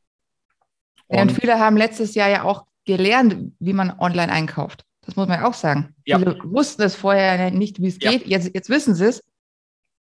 Und, 1.08 1.32
viele 1.32 1.60
haben 1.60 1.78
letztes 1.78 2.16
Jahr 2.16 2.30
ja 2.30 2.44
auch 2.44 2.66
gelernt, 2.86 3.54
wie 3.60 3.74
man 3.74 3.98
online 4.00 4.32
einkauft. 4.32 4.84
Das 5.02 5.16
muss 5.16 5.28
man 5.28 5.40
ja 5.40 5.48
auch 5.48 5.54
sagen. 5.54 5.96
Ja. 6.06 6.20
Viele 6.20 6.38
wussten 6.44 6.82
es 6.82 6.96
vorher 6.96 7.50
nicht, 7.52 7.82
wie 7.82 7.88
es 7.88 7.98
ja. 8.02 8.12
geht. 8.12 8.28
Jetzt, 8.28 8.54
jetzt 8.54 8.70
wissen 8.70 8.94
sie 8.94 9.06
es. 9.06 9.24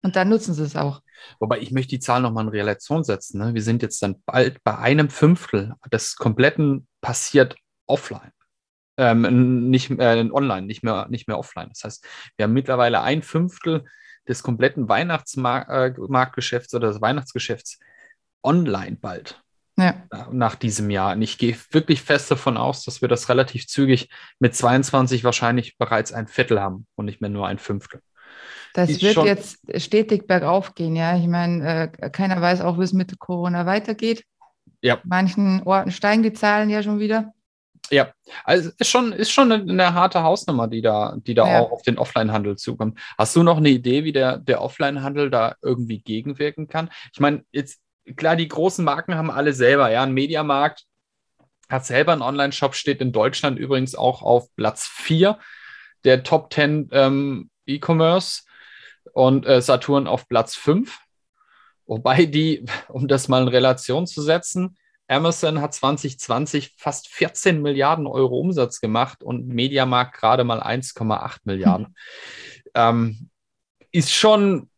Und 0.02 0.16
dann 0.16 0.30
nutzen 0.30 0.54
sie 0.54 0.64
es 0.64 0.76
auch. 0.76 1.02
Wobei 1.40 1.60
ich 1.60 1.72
möchte 1.72 1.90
die 1.90 2.00
Zahl 2.00 2.22
nochmal 2.22 2.46
in 2.46 2.50
Relation 2.50 3.04
setzen. 3.04 3.40
Ne? 3.40 3.54
Wir 3.54 3.62
sind 3.62 3.82
jetzt 3.82 4.02
dann 4.04 4.22
bald 4.26 4.64
bei 4.64 4.78
einem 4.78 5.10
Fünftel 5.10 5.74
des 5.92 6.16
kompletten 6.16 6.88
passiert 7.02 7.56
offline. 7.88 8.32
Ähm, 8.98 9.70
nicht 9.70 9.90
äh, 9.92 10.30
online, 10.32 10.68
nicht 10.68 10.84
mehr, 10.84 11.08
nicht 11.10 11.28
mehr 11.28 11.38
offline. 11.38 11.70
Das 11.70 11.84
heißt, 11.84 12.06
wir 12.38 12.44
haben 12.44 12.54
mittlerweile 12.54 13.02
ein 13.02 13.24
Fünftel 13.24 13.86
des 14.28 14.42
kompletten 14.42 14.88
Weihnachtsmarktgeschäfts 14.90 16.74
äh, 16.74 16.78
oder 16.78 16.90
des 16.90 17.02
Weihnachtsgeschäfts 17.02 17.80
online 18.44 18.98
bald. 19.00 19.44
Ja. 19.78 20.06
Nach 20.32 20.56
diesem 20.56 20.90
Jahr. 20.90 21.14
Und 21.14 21.22
ich 21.22 21.38
gehe 21.38 21.58
wirklich 21.72 22.02
fest 22.02 22.32
davon 22.32 22.56
aus, 22.56 22.84
dass 22.86 23.02
wir 23.02 23.10
das 23.10 23.28
relativ 23.28 23.68
zügig 23.68 24.10
mit 24.40 24.56
22 24.56 25.24
wahrscheinlich 25.24 25.78
bereits 25.78 26.14
ein 26.14 26.28
Viertel 26.28 26.62
haben 26.62 26.88
und 26.96 27.06
nicht 27.06 27.20
mehr 27.20 27.30
nur 27.30 27.48
ein 27.48 27.60
Fünftel. 27.60 28.02
Das 28.74 29.02
wird 29.02 29.18
jetzt 29.26 29.60
stetig 29.82 30.28
bergauf 30.28 30.76
gehen, 30.76 30.96
ja. 30.96 31.18
Ich 31.18 31.28
meine, 31.28 31.92
äh, 31.94 32.10
keiner 32.10 32.42
weiß 32.42 32.62
auch, 32.62 32.78
wie 32.78 32.84
es 32.84 32.94
mit 32.94 33.18
Corona 33.20 33.66
weitergeht. 33.66 34.24
Ja. 34.82 35.00
Manchen 35.04 35.64
Orten 35.64 35.92
steigen 35.92 36.24
die 36.24 36.34
Zahlen 36.34 36.70
ja 36.70 36.84
schon 36.84 37.00
wieder. 37.00 37.34
Ja, 37.92 38.14
also 38.44 38.72
ist 38.78 38.90
schon, 38.90 39.14
ist 39.14 39.32
schon 39.32 39.52
eine, 39.52 39.72
eine 39.72 39.94
harte 39.94 40.24
Hausnummer, 40.24 40.68
die 40.68 40.82
da, 40.82 41.16
die 41.18 41.36
da 41.36 41.48
ja. 41.48 41.60
auch 41.60 41.72
auf 41.72 41.82
den 41.84 41.98
Offline-Handel 41.98 42.58
zukommt. 42.58 43.00
Hast 43.18 43.36
du 43.36 43.44
noch 43.44 43.58
eine 43.58 43.70
Idee, 43.70 44.04
wie 44.04 44.12
der, 44.12 44.38
der 44.38 44.62
Offline-Handel 44.62 45.30
da 45.30 45.56
irgendwie 45.62 46.00
gegenwirken 46.00 46.68
kann? 46.68 46.90
Ich 47.14 47.20
meine, 47.20 47.44
jetzt, 47.52 47.80
klar, 48.16 48.36
die 48.36 48.48
großen 48.48 48.86
Marken 48.86 49.16
haben 49.16 49.32
alle 49.32 49.54
selber, 49.54 49.92
ja, 49.92 50.04
ein 50.04 50.14
Mediamarkt 50.14 50.86
hat 51.70 51.86
selber 51.86 52.14
einen 52.14 52.22
Online-Shop, 52.22 52.76
steht 52.76 53.02
in 53.02 53.12
Deutschland 53.12 53.58
übrigens 53.58 53.96
auch 53.96 54.22
auf 54.22 54.54
Platz 54.56 54.88
4 54.88 55.40
der 56.04 56.24
Top 56.24 56.54
10 56.54 56.90
ähm, 56.92 57.50
E-Commerce 57.66 58.44
und 59.14 59.46
äh, 59.46 59.62
Saturn 59.62 60.08
auf 60.08 60.28
Platz 60.28 60.56
5. 60.56 61.00
Wobei 61.88 62.26
die, 62.26 62.66
um 62.90 63.08
das 63.08 63.28
mal 63.28 63.42
in 63.42 63.48
Relation 63.48 64.06
zu 64.08 64.22
setzen, 64.22 64.78
Amazon 65.08 65.62
hat 65.62 65.74
2020 65.74 66.76
fast 66.78 67.08
14 67.10 67.62
Milliarden 67.62 68.08
Euro 68.08 68.40
Umsatz 68.40 68.80
gemacht 68.82 69.22
und 69.24 69.48
Mediamarkt 69.48 70.18
gerade 70.18 70.44
mal 70.44 70.62
1,8 70.62 71.40
Milliarden. 71.44 71.88
Hm. 71.88 71.94
Ähm, 72.74 73.30
ist 73.92 74.12
schon, 74.12 74.70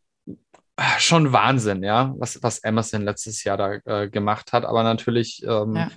schon 0.98 1.32
Wahnsinn, 1.32 1.82
ja, 1.82 2.14
was, 2.18 2.42
was 2.42 2.62
Amazon 2.64 3.02
letztes 3.02 3.44
Jahr 3.44 3.56
da 3.56 3.74
äh, 3.84 4.08
gemacht 4.08 4.52
hat, 4.52 4.64
aber 4.64 4.82
natürlich 4.82 5.42
ähm, 5.44 5.76
ja. 5.76 5.90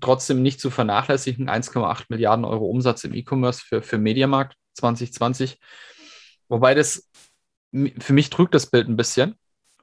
trotzdem 0.00 0.42
nicht 0.42 0.60
zu 0.60 0.70
vernachlässigen. 0.70 1.48
1,8 1.48 2.04
Milliarden 2.08 2.44
Euro 2.44 2.66
Umsatz 2.66 3.04
im 3.04 3.14
E-Commerce 3.14 3.62
für, 3.66 3.82
für 3.82 3.98
Mediamarkt 3.98 4.56
2020. 4.74 5.58
Wobei 6.48 6.74
das 6.74 7.08
für 7.72 8.12
mich 8.12 8.30
trügt 8.30 8.54
das 8.54 8.66
Bild 8.66 8.88
ein 8.88 8.96
bisschen, 8.96 9.34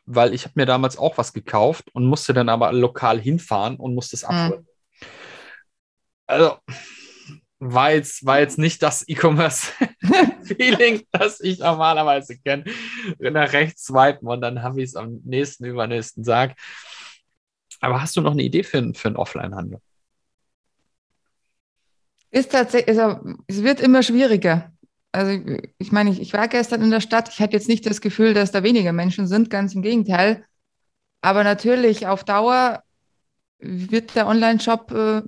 weil 0.05 0.33
ich 0.33 0.45
habe 0.45 0.53
mir 0.55 0.65
damals 0.65 0.97
auch 0.97 1.17
was 1.17 1.33
gekauft 1.33 1.89
und 1.93 2.05
musste 2.05 2.33
dann 2.33 2.49
aber 2.49 2.71
lokal 2.73 3.19
hinfahren 3.19 3.77
und 3.77 3.95
musste 3.95 4.15
es 4.15 4.23
mhm. 4.23 4.29
abholen. 4.29 4.61
Mhm. 4.61 5.07
Also 6.27 6.57
war 7.59 7.91
jetzt, 7.91 8.25
war 8.25 8.39
jetzt 8.39 8.57
nicht 8.57 8.81
das 8.81 9.03
E-Commerce-Feeling, 10.49 11.03
das 11.11 11.39
ich 11.41 11.59
normalerweise 11.59 12.37
kenne. 12.37 12.65
Nach 13.19 13.51
rechts 13.53 13.85
swipen 13.85 14.27
und 14.27 14.41
dann 14.41 14.61
habe 14.61 14.81
ich 14.81 14.89
es 14.89 14.95
am 14.95 15.21
nächsten, 15.23 15.65
übernächsten 15.65 16.23
Tag. 16.23 16.55
Aber 17.81 18.01
hast 18.01 18.15
du 18.15 18.21
noch 18.21 18.31
eine 18.31 18.43
Idee 18.43 18.63
für, 18.63 18.93
für 18.93 19.07
einen 19.09 19.17
Offline-Handel? 19.17 19.79
Ist 22.31 22.51
tatsächlich, 22.51 22.97
es 23.47 23.63
wird 23.63 23.79
immer 23.79 24.03
schwieriger 24.03 24.71
also 25.15 25.39
ich 25.77 25.91
meine, 25.91 26.09
ich, 26.09 26.19
ich 26.19 26.33
war 26.33 26.47
gestern 26.47 26.81
in 26.81 26.91
der 26.91 26.99
Stadt, 26.99 27.29
ich 27.29 27.39
hatte 27.39 27.53
jetzt 27.53 27.69
nicht 27.69 27.85
das 27.85 28.01
Gefühl, 28.01 28.33
dass 28.33 28.51
da 28.51 28.63
weniger 28.63 28.91
Menschen 28.91 29.27
sind, 29.27 29.49
ganz 29.49 29.73
im 29.73 29.81
Gegenteil. 29.81 30.43
Aber 31.21 31.43
natürlich 31.43 32.05
auf 32.05 32.23
Dauer 32.23 32.83
wird 33.59 34.15
der 34.15 34.27
Online-Shop 34.27 34.91
äh, 34.91 35.21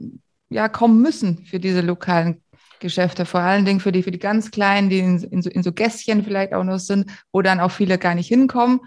ja 0.50 0.68
kommen 0.68 1.02
müssen 1.02 1.46
für 1.46 1.60
diese 1.60 1.82
lokalen 1.82 2.44
Geschäfte, 2.80 3.26
vor 3.26 3.42
allen 3.42 3.66
Dingen 3.66 3.80
für 3.80 3.92
die, 3.92 4.04
für 4.04 4.12
die 4.12 4.20
ganz 4.20 4.52
Kleinen, 4.52 4.90
die 4.90 5.00
in, 5.00 5.24
in, 5.24 5.42
so, 5.42 5.50
in 5.50 5.64
so 5.64 5.72
Gässchen 5.72 6.24
vielleicht 6.24 6.54
auch 6.54 6.64
noch 6.64 6.80
sind, 6.80 7.12
wo 7.32 7.42
dann 7.42 7.60
auch 7.60 7.72
viele 7.72 7.98
gar 7.98 8.16
nicht 8.16 8.28
hinkommen. 8.28 8.82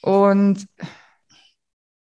Und 0.00 0.66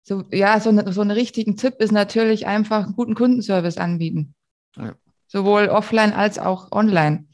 so, 0.04 0.24
ja, 0.32 0.60
so, 0.60 0.70
eine, 0.70 0.92
so 0.92 1.02
einen 1.02 1.12
richtigen 1.12 1.58
Tipp 1.58 1.76
ist 1.80 1.92
natürlich 1.92 2.48
einfach 2.48 2.86
einen 2.86 2.96
guten 2.96 3.16
Kundenservice 3.16 3.78
anbieten. 3.78 4.34
Ja 4.76 4.96
sowohl 5.32 5.70
offline 5.70 6.14
als 6.14 6.38
auch 6.38 6.72
online. 6.72 7.26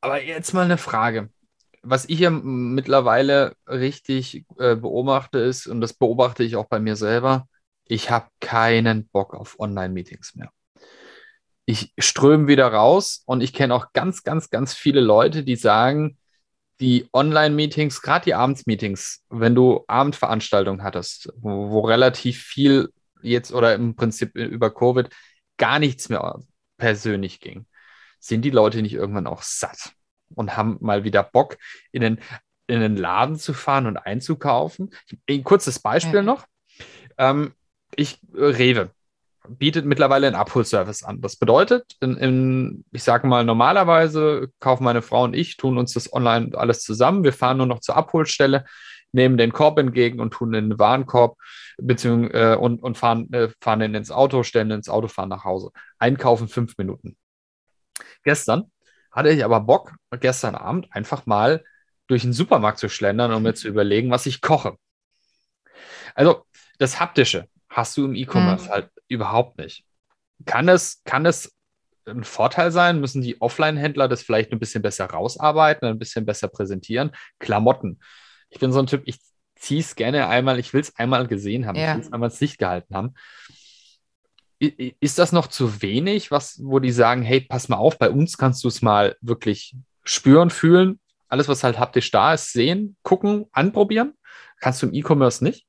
Aber 0.00 0.22
jetzt 0.22 0.52
mal 0.52 0.64
eine 0.64 0.78
Frage. 0.78 1.30
Was 1.82 2.08
ich 2.08 2.18
ja 2.18 2.30
mittlerweile 2.30 3.54
richtig 3.68 4.44
äh, 4.58 4.76
beobachte 4.76 5.38
ist, 5.38 5.66
und 5.66 5.80
das 5.80 5.94
beobachte 5.94 6.42
ich 6.42 6.56
auch 6.56 6.66
bei 6.66 6.80
mir 6.80 6.96
selber, 6.96 7.48
ich 7.84 8.10
habe 8.10 8.28
keinen 8.40 9.08
Bock 9.08 9.34
auf 9.34 9.58
Online-Meetings 9.58 10.34
mehr. 10.34 10.50
Ich 11.72 11.94
ströme 11.96 12.48
wieder 12.48 12.66
raus 12.66 13.22
und 13.24 13.40
ich 13.40 13.54
kenne 13.54 13.74
auch 13.74 13.94
ganz, 13.94 14.24
ganz, 14.24 14.50
ganz 14.50 14.74
viele 14.74 15.00
Leute, 15.00 15.42
die 15.42 15.56
sagen, 15.56 16.18
die 16.80 17.08
Online-Meetings, 17.14 18.02
gerade 18.02 18.26
die 18.26 18.34
Abendsmeetings, 18.34 19.24
wenn 19.30 19.54
du 19.54 19.82
Abendveranstaltungen 19.86 20.82
hattest, 20.82 21.32
wo, 21.36 21.70
wo, 21.70 21.80
relativ 21.80 22.42
viel 22.42 22.90
jetzt 23.22 23.54
oder 23.54 23.74
im 23.74 23.96
Prinzip 23.96 24.34
über 24.34 24.68
Covid 24.68 25.08
gar 25.56 25.78
nichts 25.78 26.10
mehr 26.10 26.40
persönlich 26.76 27.40
ging, 27.40 27.64
sind 28.20 28.42
die 28.42 28.50
Leute 28.50 28.82
nicht 28.82 28.92
irgendwann 28.92 29.26
auch 29.26 29.40
satt 29.40 29.94
und 30.34 30.58
haben 30.58 30.76
mal 30.82 31.04
wieder 31.04 31.22
Bock, 31.22 31.56
in 31.90 32.02
den, 32.02 32.20
in 32.66 32.80
den 32.80 32.98
Laden 32.98 33.36
zu 33.36 33.54
fahren 33.54 33.86
und 33.86 33.96
einzukaufen. 33.96 34.90
Ein 35.26 35.42
kurzes 35.42 35.78
Beispiel 35.78 36.16
ja. 36.16 36.22
noch. 36.22 36.44
Ähm, 37.16 37.54
ich, 37.96 38.20
Rewe, 38.34 38.90
bietet 39.48 39.84
mittlerweile 39.84 40.26
einen 40.26 40.36
Abholservice 40.36 41.02
an. 41.02 41.20
Das 41.20 41.36
bedeutet, 41.36 41.96
in, 42.00 42.16
in, 42.16 42.84
ich 42.92 43.02
sage 43.02 43.26
mal, 43.26 43.44
normalerweise 43.44 44.48
kaufen 44.60 44.84
meine 44.84 45.02
Frau 45.02 45.24
und 45.24 45.34
ich, 45.34 45.56
tun 45.56 45.78
uns 45.78 45.94
das 45.94 46.12
online 46.12 46.56
alles 46.56 46.82
zusammen. 46.82 47.24
Wir 47.24 47.32
fahren 47.32 47.58
nur 47.58 47.66
noch 47.66 47.80
zur 47.80 47.96
Abholstelle, 47.96 48.64
nehmen 49.12 49.36
den 49.36 49.52
Korb 49.52 49.78
entgegen 49.78 50.20
und 50.20 50.32
tun 50.32 50.52
den 50.52 50.78
Warenkorb 50.78 51.36
beziehungsweise, 51.78 52.52
äh, 52.52 52.56
und, 52.56 52.82
und 52.82 52.96
fahren, 52.96 53.32
äh, 53.32 53.48
fahren 53.60 53.80
dann 53.80 53.94
ins 53.94 54.10
Auto, 54.10 54.42
stellen 54.42 54.70
ins 54.70 54.88
Auto, 54.88 55.08
fahren 55.08 55.28
nach 55.28 55.44
Hause. 55.44 55.70
Einkaufen 55.98 56.48
fünf 56.48 56.78
Minuten. 56.78 57.16
Gestern 58.24 58.70
hatte 59.10 59.30
ich 59.30 59.44
aber 59.44 59.60
Bock, 59.60 59.92
gestern 60.20 60.54
Abend 60.54 60.88
einfach 60.90 61.26
mal 61.26 61.64
durch 62.06 62.22
den 62.22 62.32
Supermarkt 62.32 62.78
zu 62.78 62.88
schlendern, 62.88 63.32
um 63.32 63.42
mir 63.42 63.54
zu 63.54 63.68
überlegen, 63.68 64.10
was 64.10 64.26
ich 64.26 64.40
koche. 64.40 64.76
Also 66.14 66.44
das 66.78 67.00
Haptische 67.00 67.48
hast 67.72 67.96
du 67.96 68.04
im 68.04 68.14
E-Commerce 68.14 68.66
mhm. 68.66 68.70
halt 68.70 68.90
überhaupt 69.08 69.58
nicht. 69.58 69.84
Kann 70.46 70.68
es, 70.68 71.02
kann 71.04 71.26
es 71.26 71.52
ein 72.06 72.24
Vorteil 72.24 72.70
sein? 72.70 73.00
Müssen 73.00 73.22
die 73.22 73.40
Offline-Händler 73.40 74.08
das 74.08 74.22
vielleicht 74.22 74.52
ein 74.52 74.58
bisschen 74.58 74.82
besser 74.82 75.06
rausarbeiten, 75.06 75.88
ein 75.88 75.98
bisschen 75.98 76.24
besser 76.24 76.48
präsentieren? 76.48 77.12
Klamotten 77.38 77.98
ich 78.52 78.60
bin 78.60 78.72
so 78.72 78.78
ein 78.78 78.86
Typ, 78.86 79.02
ich 79.06 79.18
ziehe 79.56 79.80
es 79.80 79.96
gerne 79.96 80.28
einmal, 80.28 80.58
ich 80.58 80.72
will 80.72 80.80
es 80.80 80.96
einmal 80.96 81.26
gesehen 81.26 81.66
haben, 81.66 81.76
ja. 81.76 81.90
ich 81.90 81.94
will 81.96 82.02
es 82.02 82.12
einmal 82.12 82.30
ins 82.30 82.40
Licht 82.40 82.58
gehalten 82.58 82.94
haben. 82.94 83.14
Ist 84.58 85.18
das 85.18 85.32
noch 85.32 85.48
zu 85.48 85.82
wenig, 85.82 86.30
was, 86.30 86.60
wo 86.62 86.78
die 86.78 86.92
sagen, 86.92 87.22
hey, 87.22 87.40
pass 87.40 87.68
mal 87.68 87.78
auf, 87.78 87.98
bei 87.98 88.10
uns 88.10 88.38
kannst 88.38 88.62
du 88.62 88.68
es 88.68 88.80
mal 88.80 89.16
wirklich 89.20 89.74
spüren, 90.04 90.50
fühlen, 90.50 91.00
alles, 91.28 91.48
was 91.48 91.64
halt 91.64 91.78
haptisch 91.78 92.10
da 92.10 92.34
ist, 92.34 92.52
sehen, 92.52 92.96
gucken, 93.02 93.46
anprobieren? 93.52 94.14
Kannst 94.60 94.82
du 94.82 94.86
im 94.86 94.94
E-Commerce 94.94 95.42
nicht? 95.42 95.66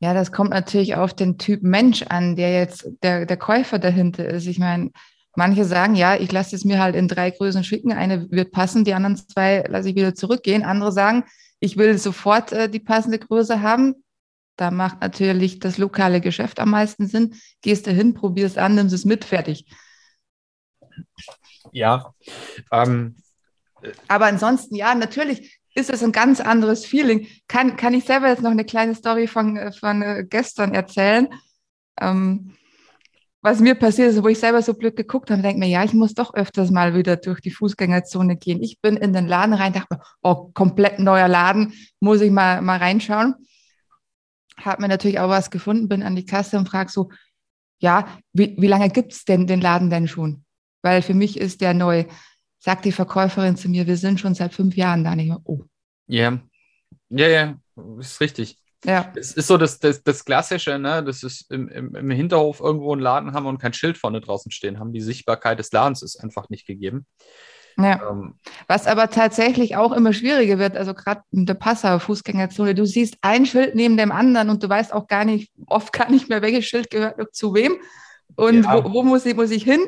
Ja, 0.00 0.14
das 0.14 0.30
kommt 0.30 0.50
natürlich 0.50 0.94
auf 0.94 1.14
den 1.14 1.38
Typ 1.38 1.62
Mensch 1.62 2.02
an, 2.02 2.36
der 2.36 2.52
jetzt 2.52 2.88
der, 3.02 3.26
der 3.26 3.36
Käufer 3.36 3.78
dahinter 3.78 4.26
ist. 4.26 4.46
Ich 4.46 4.58
meine, 4.58 4.90
manche 5.34 5.64
sagen, 5.64 5.96
ja, 5.96 6.16
ich 6.16 6.30
lasse 6.30 6.54
es 6.54 6.64
mir 6.64 6.80
halt 6.80 6.94
in 6.94 7.08
drei 7.08 7.30
Größen 7.30 7.64
schicken, 7.64 7.92
eine 7.92 8.30
wird 8.30 8.52
passen, 8.52 8.84
die 8.84 8.94
anderen 8.94 9.16
zwei 9.16 9.64
lasse 9.68 9.90
ich 9.90 9.96
wieder 9.96 10.14
zurückgehen. 10.14 10.62
Andere 10.62 10.92
sagen, 10.92 11.24
ich 11.60 11.76
will 11.76 11.98
sofort 11.98 12.52
äh, 12.52 12.68
die 12.68 12.80
passende 12.80 13.18
Größe 13.18 13.60
haben. 13.62 14.04
Da 14.56 14.70
macht 14.70 15.00
natürlich 15.00 15.60
das 15.60 15.78
lokale 15.78 16.20
Geschäft 16.20 16.60
am 16.60 16.70
meisten 16.70 17.06
Sinn. 17.06 17.34
Gehst 17.62 17.86
du 17.86 17.92
hin, 17.92 18.14
probierst 18.14 18.58
an, 18.58 18.74
nimmst 18.74 18.94
es 18.94 19.04
mit, 19.04 19.24
fertig. 19.24 19.66
Ja, 21.72 22.12
ähm, 22.72 23.16
Aber 24.08 24.26
ansonsten, 24.26 24.74
ja, 24.74 24.94
natürlich 24.94 25.57
ist 25.78 25.90
es 25.90 26.02
ein 26.02 26.12
ganz 26.12 26.40
anderes 26.40 26.84
Feeling. 26.84 27.26
Kann, 27.46 27.76
kann 27.76 27.94
ich 27.94 28.04
selber 28.04 28.28
jetzt 28.28 28.42
noch 28.42 28.50
eine 28.50 28.64
kleine 28.64 28.94
Story 28.94 29.26
von, 29.26 29.56
äh, 29.56 29.72
von 29.72 30.02
äh, 30.02 30.24
gestern 30.28 30.74
erzählen? 30.74 31.28
Ähm, 32.00 32.52
was 33.40 33.60
mir 33.60 33.76
passiert 33.76 34.10
ist, 34.10 34.22
wo 34.22 34.28
ich 34.28 34.38
selber 34.38 34.60
so 34.62 34.74
blöd 34.74 34.96
geguckt 34.96 35.30
habe, 35.30 35.42
denke 35.42 35.60
mir, 35.60 35.68
ja, 35.68 35.84
ich 35.84 35.94
muss 35.94 36.12
doch 36.12 36.34
öfters 36.34 36.70
mal 36.70 36.94
wieder 36.96 37.16
durch 37.16 37.40
die 37.40 37.52
Fußgängerzone 37.52 38.36
gehen. 38.36 38.60
Ich 38.62 38.80
bin 38.80 38.96
in 38.96 39.12
den 39.12 39.28
Laden 39.28 39.54
rein, 39.54 39.72
dachte 39.72 39.94
mir, 39.94 40.02
oh, 40.22 40.50
komplett 40.52 40.98
neuer 40.98 41.28
Laden, 41.28 41.72
muss 42.00 42.20
ich 42.20 42.32
mal, 42.32 42.60
mal 42.60 42.78
reinschauen. 42.78 43.34
Habe 44.56 44.82
mir 44.82 44.88
natürlich 44.88 45.20
auch 45.20 45.28
was 45.28 45.50
gefunden, 45.50 45.88
bin 45.88 46.02
an 46.02 46.16
die 46.16 46.26
Kasse 46.26 46.58
und 46.58 46.68
frage 46.68 46.90
so, 46.90 47.10
ja, 47.78 48.18
wie, 48.32 48.56
wie 48.58 48.66
lange 48.66 48.90
gibt 48.90 49.12
es 49.12 49.24
denn 49.24 49.46
den 49.46 49.60
Laden 49.60 49.88
denn 49.88 50.08
schon? 50.08 50.44
Weil 50.82 51.00
für 51.02 51.14
mich 51.14 51.38
ist 51.38 51.60
der 51.60 51.74
neu. 51.74 52.06
Sagt 52.58 52.84
die 52.84 52.92
Verkäuferin 52.92 53.56
zu 53.56 53.68
mir, 53.68 53.86
wir 53.86 53.96
sind 53.96 54.18
schon 54.18 54.34
seit 54.34 54.52
fünf 54.52 54.76
Jahren 54.76 55.04
da. 55.04 55.14
Nicht 55.14 55.28
mehr. 55.28 55.40
Oh. 55.44 55.64
Ja, 56.08 56.38
ja, 57.10 57.28
ja, 57.28 57.54
ist 57.98 58.20
richtig. 58.20 58.58
Ja. 58.84 59.12
Es 59.16 59.32
ist 59.32 59.48
so 59.48 59.56
das, 59.56 59.78
das, 59.80 60.02
das 60.02 60.24
Klassische, 60.24 60.78
ne? 60.78 61.02
Das 61.02 61.22
ist 61.22 61.50
im, 61.50 61.68
im, 61.68 61.94
im 61.94 62.10
Hinterhof 62.10 62.60
irgendwo 62.60 62.92
einen 62.92 63.02
Laden 63.02 63.32
haben 63.32 63.46
und 63.46 63.58
kein 63.58 63.72
Schild 63.72 63.98
vorne 63.98 64.20
draußen 64.20 64.52
stehen 64.52 64.78
haben. 64.78 64.92
Die 64.92 65.00
Sichtbarkeit 65.00 65.58
des 65.58 65.72
Ladens 65.72 66.02
ist 66.02 66.22
einfach 66.22 66.48
nicht 66.48 66.66
gegeben. 66.66 67.06
Ja. 67.76 68.10
Ähm, 68.10 68.34
Was 68.66 68.86
aber 68.86 69.08
tatsächlich 69.10 69.76
auch 69.76 69.92
immer 69.92 70.12
schwieriger 70.12 70.58
wird, 70.58 70.76
also 70.76 70.94
gerade 70.94 71.22
in 71.30 71.46
der 71.46 71.54
Passauer 71.54 72.00
Fußgängerzone, 72.00 72.74
du 72.74 72.84
siehst 72.86 73.16
ein 73.20 73.46
Schild 73.46 73.74
neben 73.74 73.96
dem 73.96 74.12
anderen 74.12 74.50
und 74.50 74.62
du 74.62 74.68
weißt 74.68 74.92
auch 74.92 75.06
gar 75.06 75.24
nicht, 75.24 75.52
oft 75.66 75.92
gar 75.92 76.10
nicht 76.10 76.28
mehr, 76.28 76.42
welches 76.42 76.64
Schild 76.64 76.90
gehört 76.90 77.34
zu 77.34 77.54
wem 77.54 77.76
und 78.36 78.64
ja. 78.64 78.84
wo, 78.84 78.92
wo, 78.92 79.02
muss, 79.02 79.26
ich, 79.26 79.36
muss 79.36 79.50
ich 79.50 79.62
hin. 79.62 79.80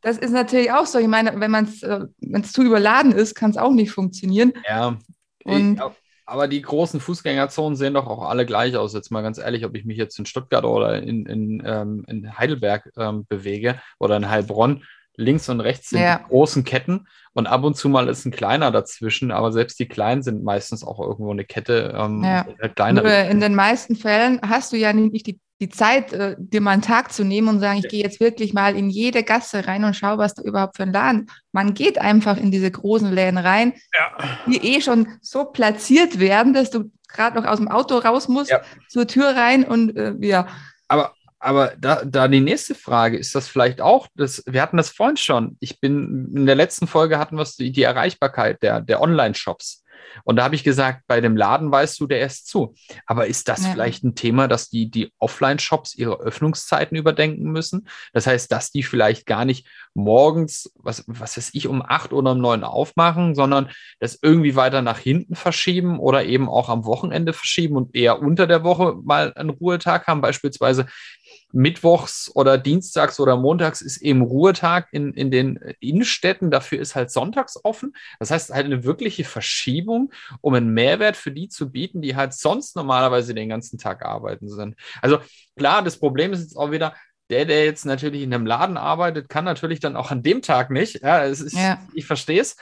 Das 0.00 0.18
ist 0.18 0.30
natürlich 0.30 0.72
auch 0.72 0.86
so. 0.86 0.98
Ich 0.98 1.08
meine, 1.08 1.38
wenn 1.40 1.50
man 1.50 1.64
es 1.64 1.82
äh, 1.82 2.06
zu 2.42 2.62
überladen 2.62 3.12
ist, 3.12 3.34
kann 3.34 3.50
es 3.50 3.56
auch 3.56 3.72
nicht 3.72 3.90
funktionieren. 3.90 4.52
Ja. 4.68 4.98
Und, 5.46 5.74
ich, 5.74 5.82
aber 6.26 6.48
die 6.48 6.60
großen 6.60 6.98
Fußgängerzonen 6.98 7.76
sehen 7.76 7.94
doch 7.94 8.08
auch 8.08 8.22
alle 8.28 8.46
gleich 8.46 8.76
aus. 8.76 8.94
Jetzt 8.94 9.10
mal 9.10 9.22
ganz 9.22 9.38
ehrlich, 9.38 9.64
ob 9.64 9.76
ich 9.76 9.84
mich 9.84 9.96
jetzt 9.96 10.18
in 10.18 10.26
Stuttgart 10.26 10.64
oder 10.64 11.00
in, 11.00 11.24
in, 11.24 11.62
ähm, 11.64 12.04
in 12.08 12.36
Heidelberg 12.36 12.92
ähm, 12.96 13.26
bewege 13.28 13.80
oder 14.00 14.16
in 14.16 14.28
Heilbronn. 14.28 14.82
Links 15.16 15.48
und 15.48 15.60
rechts 15.60 15.90
sind 15.90 16.00
ja. 16.00 16.18
großen 16.28 16.64
Ketten 16.64 17.06
und 17.32 17.46
ab 17.46 17.64
und 17.64 17.76
zu 17.76 17.88
mal 17.88 18.08
ist 18.08 18.24
ein 18.24 18.32
kleiner 18.32 18.70
dazwischen, 18.70 19.30
aber 19.30 19.52
selbst 19.52 19.78
die 19.78 19.88
kleinen 19.88 20.22
sind 20.22 20.44
meistens 20.44 20.84
auch 20.84 21.00
irgendwo 21.00 21.32
eine 21.32 21.44
Kette. 21.44 21.94
Ähm, 21.96 22.22
ja. 22.22 22.46
Nur 22.92 23.06
in 23.06 23.40
den 23.40 23.54
meisten 23.54 23.96
Fällen 23.96 24.40
hast 24.42 24.72
du 24.72 24.76
ja 24.76 24.92
nicht 24.92 25.26
die 25.26 25.40
die 25.60 25.70
Zeit, 25.70 26.12
äh, 26.12 26.36
dir 26.38 26.60
mal 26.60 26.72
einen 26.72 26.82
Tag 26.82 27.12
zu 27.12 27.24
nehmen 27.24 27.48
und 27.48 27.60
sagen, 27.60 27.78
ich 27.78 27.88
gehe 27.88 28.02
jetzt 28.02 28.20
wirklich 28.20 28.52
mal 28.52 28.76
in 28.76 28.90
jede 28.90 29.22
Gasse 29.22 29.66
rein 29.66 29.84
und 29.84 29.94
schaue, 29.94 30.18
was 30.18 30.34
da 30.34 30.42
überhaupt 30.42 30.76
für 30.76 30.82
ein 30.82 30.92
Laden. 30.92 31.30
Man 31.52 31.72
geht 31.72 31.98
einfach 31.98 32.36
in 32.36 32.50
diese 32.50 32.70
großen 32.70 33.10
Läden 33.10 33.38
rein, 33.38 33.72
ja. 33.98 34.38
die 34.46 34.74
eh 34.74 34.80
schon 34.82 35.08
so 35.22 35.46
platziert 35.46 36.18
werden, 36.18 36.52
dass 36.52 36.70
du 36.70 36.90
gerade 37.08 37.40
noch 37.40 37.48
aus 37.48 37.58
dem 37.58 37.68
Auto 37.68 37.96
raus 37.96 38.28
musst, 38.28 38.50
ja. 38.50 38.60
zur 38.88 39.06
Tür 39.06 39.34
rein 39.34 39.64
und 39.64 39.96
äh, 39.96 40.14
ja. 40.20 40.46
Aber, 40.88 41.14
aber 41.38 41.74
da, 41.78 42.04
da 42.04 42.28
die 42.28 42.40
nächste 42.40 42.74
Frage, 42.74 43.18
ist 43.18 43.34
das 43.34 43.48
vielleicht 43.48 43.80
auch, 43.80 44.08
das, 44.14 44.42
wir 44.46 44.62
hatten 44.62 44.76
das 44.76 44.90
vorhin 44.90 45.16
schon. 45.16 45.56
Ich 45.60 45.80
bin, 45.80 46.32
in 46.34 46.46
der 46.46 46.54
letzten 46.54 46.86
Folge 46.86 47.18
hatten 47.18 47.36
wir 47.36 47.46
die, 47.58 47.72
die 47.72 47.82
Erreichbarkeit 47.82 48.62
der, 48.62 48.80
der 48.80 49.00
Online-Shops. 49.00 49.84
Und 50.24 50.36
da 50.36 50.44
habe 50.44 50.54
ich 50.54 50.64
gesagt, 50.64 51.02
bei 51.06 51.20
dem 51.20 51.36
Laden 51.36 51.70
weißt 51.70 52.00
du, 52.00 52.06
der 52.06 52.24
ist 52.24 52.46
zu. 52.46 52.74
Aber 53.06 53.26
ist 53.26 53.48
das 53.48 53.64
ja. 53.64 53.72
vielleicht 53.72 54.04
ein 54.04 54.14
Thema, 54.14 54.48
dass 54.48 54.68
die, 54.68 54.90
die 54.90 55.12
Offline-Shops 55.18 55.94
ihre 55.94 56.18
Öffnungszeiten 56.20 56.96
überdenken 56.96 57.50
müssen? 57.50 57.88
Das 58.12 58.26
heißt, 58.26 58.50
dass 58.50 58.70
die 58.70 58.82
vielleicht 58.82 59.26
gar 59.26 59.44
nicht 59.44 59.66
morgens, 59.94 60.72
was, 60.76 61.04
was 61.06 61.36
weiß 61.36 61.50
ich, 61.52 61.68
um 61.68 61.82
acht 61.82 62.12
oder 62.12 62.32
um 62.32 62.38
neun 62.38 62.64
aufmachen, 62.64 63.34
sondern 63.34 63.70
das 64.00 64.18
irgendwie 64.20 64.56
weiter 64.56 64.82
nach 64.82 64.98
hinten 64.98 65.34
verschieben 65.34 65.98
oder 65.98 66.24
eben 66.24 66.48
auch 66.48 66.68
am 66.68 66.84
Wochenende 66.84 67.32
verschieben 67.32 67.76
und 67.76 67.94
eher 67.94 68.20
unter 68.20 68.46
der 68.46 68.64
Woche 68.64 68.96
mal 69.02 69.32
einen 69.34 69.50
Ruhetag 69.50 70.06
haben. 70.06 70.20
Beispielsweise 70.20 70.86
Mittwochs 71.52 72.30
oder 72.34 72.58
Dienstags 72.58 73.20
oder 73.20 73.36
Montags 73.36 73.80
ist 73.80 73.98
eben 73.98 74.22
Ruhetag 74.22 74.88
in, 74.92 75.12
in 75.14 75.30
den 75.30 75.56
Innenstädten. 75.80 76.50
Dafür 76.50 76.80
ist 76.80 76.94
halt 76.94 77.10
sonntags 77.10 77.58
offen. 77.64 77.94
Das 78.18 78.30
heißt 78.30 78.50
halt 78.50 78.66
eine 78.66 78.84
wirkliche 78.84 79.24
Verschiebung, 79.24 80.12
um 80.40 80.54
einen 80.54 80.74
Mehrwert 80.74 81.16
für 81.16 81.32
die 81.32 81.48
zu 81.48 81.70
bieten, 81.70 82.02
die 82.02 82.16
halt 82.16 82.34
sonst 82.34 82.76
normalerweise 82.76 83.34
den 83.34 83.48
ganzen 83.48 83.78
Tag 83.78 84.04
arbeiten 84.04 84.48
sind. 84.48 84.76
Also 85.00 85.18
klar, 85.56 85.82
das 85.82 85.98
Problem 85.98 86.32
ist 86.32 86.40
jetzt 86.40 86.56
auch 86.56 86.70
wieder, 86.70 86.94
der, 87.30 87.44
der 87.44 87.64
jetzt 87.64 87.86
natürlich 87.86 88.22
in 88.22 88.34
einem 88.34 88.46
Laden 88.46 88.76
arbeitet, 88.76 89.28
kann 89.28 89.44
natürlich 89.44 89.80
dann 89.80 89.96
auch 89.96 90.10
an 90.10 90.22
dem 90.22 90.42
Tag 90.42 90.70
nicht. 90.70 91.02
Ja, 91.02 91.24
es 91.24 91.40
ist, 91.40 91.56
ja. 91.56 91.78
ich 91.94 92.06
verstehe 92.06 92.40
es. 92.40 92.56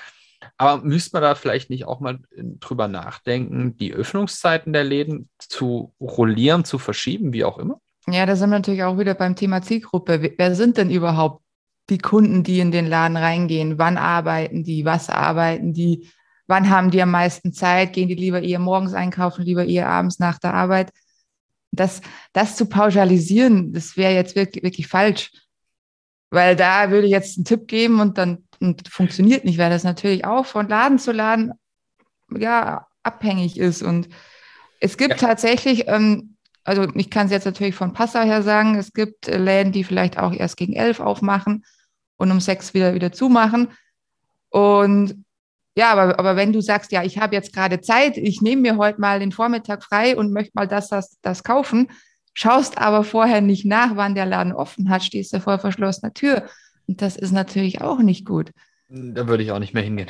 Aber 0.56 0.84
müsste 0.84 1.10
man 1.14 1.22
da 1.22 1.34
vielleicht 1.34 1.70
nicht 1.70 1.86
auch 1.86 2.00
mal 2.00 2.18
drüber 2.36 2.86
nachdenken, 2.86 3.76
die 3.76 3.94
Öffnungszeiten 3.94 4.72
der 4.72 4.84
Läden 4.84 5.30
zu 5.38 5.94
rollieren, 6.00 6.64
zu 6.64 6.78
verschieben, 6.78 7.32
wie 7.32 7.44
auch 7.44 7.58
immer? 7.58 7.80
Ja, 8.06 8.26
da 8.26 8.36
sind 8.36 8.50
wir 8.50 8.58
natürlich 8.58 8.82
auch 8.82 8.98
wieder 8.98 9.14
beim 9.14 9.34
Thema 9.34 9.62
Zielgruppe. 9.62 10.34
Wer 10.36 10.54
sind 10.54 10.76
denn 10.76 10.90
überhaupt 10.90 11.42
die 11.90 11.98
Kunden, 11.98 12.42
die 12.42 12.60
in 12.60 12.70
den 12.70 12.86
Laden 12.86 13.16
reingehen? 13.16 13.78
Wann 13.78 13.96
arbeiten 13.96 14.62
die? 14.64 14.84
Was 14.84 15.08
arbeiten 15.08 15.72
die? 15.72 16.10
Wann 16.46 16.68
haben 16.68 16.90
die 16.90 17.00
am 17.00 17.10
meisten 17.10 17.52
Zeit? 17.52 17.94
Gehen 17.94 18.08
die 18.08 18.14
lieber 18.14 18.42
eher 18.42 18.58
morgens 18.58 18.92
einkaufen, 18.92 19.44
lieber 19.44 19.64
eher 19.64 19.88
abends 19.88 20.18
nach 20.18 20.38
der 20.38 20.54
Arbeit? 20.54 20.92
Das, 21.72 22.02
das 22.32 22.56
zu 22.56 22.66
pauschalisieren, 22.66 23.72
das 23.72 23.96
wäre 23.96 24.12
jetzt 24.12 24.36
wirklich, 24.36 24.62
wirklich 24.62 24.86
falsch. 24.86 25.32
Weil 26.30 26.56
da 26.56 26.90
würde 26.90 27.06
ich 27.06 27.12
jetzt 27.12 27.38
einen 27.38 27.44
Tipp 27.44 27.66
geben 27.68 28.00
und 28.00 28.18
dann 28.18 28.44
und 28.60 28.88
funktioniert 28.88 29.44
nicht, 29.44 29.58
weil 29.58 29.70
das 29.70 29.84
natürlich 29.84 30.24
auch 30.24 30.46
von 30.46 30.68
Laden 30.68 30.98
zu 30.98 31.12
Laden 31.12 31.52
ja 32.36 32.86
abhängig 33.02 33.58
ist. 33.58 33.82
Und 33.82 34.08
es 34.80 34.96
gibt 34.96 35.20
ja. 35.20 35.28
tatsächlich 35.28 35.86
ähm, 35.86 36.33
also 36.64 36.88
ich 36.94 37.10
kann 37.10 37.26
es 37.26 37.32
jetzt 37.32 37.44
natürlich 37.44 37.74
von 37.74 37.92
Passau 37.92 38.22
her 38.22 38.42
sagen, 38.42 38.74
es 38.76 38.92
gibt 38.92 39.28
äh, 39.28 39.38
Läden, 39.38 39.72
die 39.72 39.84
vielleicht 39.84 40.18
auch 40.18 40.32
erst 40.32 40.56
gegen 40.56 40.72
elf 40.72 41.00
aufmachen 41.00 41.64
und 42.16 42.30
um 42.30 42.40
sechs 42.40 42.74
wieder 42.74 42.94
wieder 42.94 43.12
zumachen. 43.12 43.68
Und 44.48 45.24
ja, 45.76 45.92
aber, 45.92 46.18
aber 46.18 46.36
wenn 46.36 46.52
du 46.52 46.60
sagst, 46.60 46.92
ja, 46.92 47.02
ich 47.02 47.18
habe 47.18 47.34
jetzt 47.34 47.52
gerade 47.52 47.80
Zeit, 47.80 48.16
ich 48.16 48.40
nehme 48.40 48.62
mir 48.62 48.76
heute 48.76 49.00
mal 49.00 49.18
den 49.18 49.32
Vormittag 49.32 49.82
frei 49.82 50.16
und 50.16 50.32
möchte 50.32 50.52
mal 50.54 50.68
das, 50.68 50.88
das, 50.88 51.18
das 51.20 51.42
kaufen, 51.42 51.88
schaust 52.32 52.78
aber 52.78 53.04
vorher 53.04 53.40
nicht 53.40 53.66
nach, 53.66 53.96
wann 53.96 54.14
der 54.14 54.26
Laden 54.26 54.52
offen 54.52 54.88
hat, 54.88 55.02
stehst 55.02 55.32
du 55.32 55.40
vor 55.40 55.58
verschlossener 55.58 56.14
Tür. 56.14 56.48
Und 56.86 57.02
das 57.02 57.16
ist 57.16 57.32
natürlich 57.32 57.80
auch 57.80 57.98
nicht 57.98 58.24
gut. 58.24 58.52
Da 58.88 59.26
würde 59.26 59.42
ich 59.42 59.50
auch 59.50 59.58
nicht 59.58 59.74
mehr 59.74 59.82
hingehen. 59.82 60.08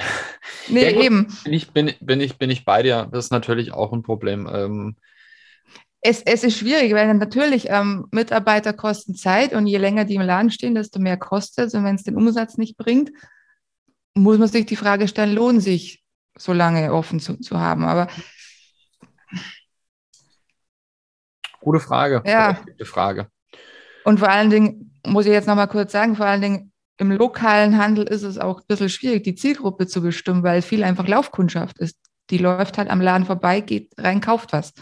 Nee, 0.69 0.91
ja, 0.91 1.01
eben. 1.01 1.29
Bin 1.45 1.53
ich, 1.53 1.71
bin, 1.71 1.93
bin, 2.01 2.21
ich, 2.21 2.37
bin 2.37 2.51
ich 2.51 2.65
bei 2.65 2.83
dir. 2.83 3.09
Das 3.11 3.27
ist 3.27 3.31
natürlich 3.31 3.73
auch 3.73 3.93
ein 3.93 4.03
Problem. 4.03 4.49
Ähm, 4.53 4.97
es, 6.07 6.21
es 6.21 6.45
ist 6.45 6.59
schwierig, 6.59 6.93
weil 6.93 7.13
natürlich 7.15 7.71
ähm, 7.71 8.07
Mitarbeiter 8.13 8.75
kosten 8.75 9.15
Zeit 9.15 9.55
und 9.55 9.67
je 9.67 9.79
länger 9.79 10.05
die 10.05 10.17
im 10.17 10.21
Laden 10.21 10.51
stehen, 10.51 10.75
desto 10.75 11.01
mehr 11.01 11.17
kostet 11.17 11.69
es. 11.69 11.75
Und 11.75 11.85
wenn 11.85 11.95
es 11.95 12.03
den 12.03 12.17
Umsatz 12.17 12.59
nicht 12.59 12.77
bringt, 12.77 13.11
muss 14.13 14.37
man 14.37 14.49
sich 14.49 14.67
die 14.67 14.77
Frage 14.77 15.09
stellen, 15.09 15.35
lohnt 15.35 15.63
sich 15.63 16.05
so 16.37 16.53
lange 16.53 16.93
offen 16.93 17.21
zu, 17.21 17.41
zu 17.41 17.59
haben. 17.59 17.85
Aber 17.85 18.09
gute 21.61 21.81
Frage. 21.81 22.23
Ja. 22.27 22.53
Gute 22.53 22.85
Frage. 22.85 23.29
Und 24.05 24.19
vor 24.19 24.29
allen 24.29 24.51
Dingen 24.51 25.01
muss 25.07 25.25
ich 25.25 25.33
jetzt 25.33 25.49
noch 25.49 25.57
mal 25.57 25.69
kurz 25.69 25.93
sagen, 25.93 26.17
vor 26.17 26.27
allen 26.27 26.43
Dingen 26.43 26.73
im 26.99 27.13
lokalen 27.13 27.79
Handel 27.79 28.05
ist 28.05 28.25
es 28.25 28.37
auch 28.37 28.61
ein 28.61 28.67
bisschen 28.69 28.91
schwierig, 28.91 29.25
die 29.25 29.37
Zielgruppe 29.37 29.87
zu 29.87 30.03
bestimmen, 30.03 30.43
weil 30.43 30.61
viel 30.61 30.85
einfach 30.85 31.09
Laufkundschaft 31.09 31.79
ist. 31.79 31.97
Die 32.29 32.39
läuft 32.39 32.77
halt 32.77 32.91
am 32.91 33.01
Laden 33.01 33.25
vorbei, 33.25 33.61
geht 33.61 33.95
rein, 33.97 34.21
kauft 34.21 34.53
was. 34.53 34.75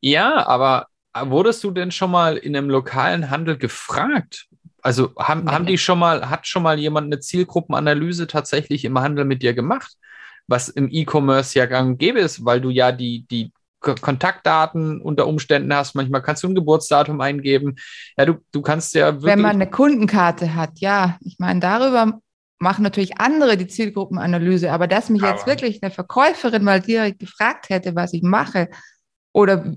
Ja, 0.00 0.46
aber 0.46 0.86
wurdest 1.24 1.64
du 1.64 1.70
denn 1.70 1.90
schon 1.90 2.10
mal 2.10 2.36
in 2.36 2.56
einem 2.56 2.70
lokalen 2.70 3.30
Handel 3.30 3.56
gefragt? 3.56 4.46
Also 4.82 5.12
haben, 5.18 5.44
nee. 5.44 5.50
haben 5.50 5.66
die 5.66 5.78
schon 5.78 5.98
mal, 5.98 6.30
hat 6.30 6.46
schon 6.46 6.62
mal 6.62 6.78
jemand 6.78 7.06
eine 7.06 7.20
Zielgruppenanalyse 7.20 8.26
tatsächlich 8.26 8.84
im 8.84 8.98
Handel 8.98 9.24
mit 9.24 9.42
dir 9.42 9.54
gemacht? 9.54 9.96
Was 10.46 10.68
im 10.68 10.88
E-Commerce 10.90 11.58
ja 11.58 11.66
gang 11.66 11.90
und 11.90 11.98
gäbe 11.98 12.20
ist, 12.20 12.44
weil 12.44 12.60
du 12.60 12.70
ja 12.70 12.92
die, 12.92 13.26
die 13.28 13.52
Kontaktdaten 13.80 15.00
unter 15.00 15.26
Umständen 15.26 15.72
hast. 15.74 15.94
Manchmal 15.94 16.22
kannst 16.22 16.42
du 16.42 16.48
ein 16.48 16.54
Geburtsdatum 16.54 17.20
eingeben. 17.20 17.76
Ja, 18.16 18.26
du, 18.26 18.34
du 18.52 18.62
kannst 18.62 18.94
ja 18.94 19.12
wirklich. 19.14 19.32
Wenn 19.32 19.40
man 19.40 19.56
eine 19.56 19.70
Kundenkarte 19.70 20.54
hat, 20.54 20.78
ja. 20.80 21.18
Ich 21.20 21.36
meine, 21.38 21.60
darüber 21.60 22.20
machen 22.58 22.82
natürlich 22.82 23.20
andere 23.20 23.56
die 23.56 23.66
Zielgruppenanalyse, 23.66 24.72
aber 24.72 24.86
dass 24.86 25.10
mich 25.10 25.22
aber 25.22 25.32
jetzt 25.32 25.46
wirklich 25.46 25.82
eine 25.82 25.90
Verkäuferin 25.90 26.64
mal 26.64 26.80
direkt 26.80 27.18
gefragt 27.18 27.68
hätte, 27.68 27.94
was 27.94 28.14
ich 28.14 28.22
mache 28.22 28.68
oder 29.32 29.74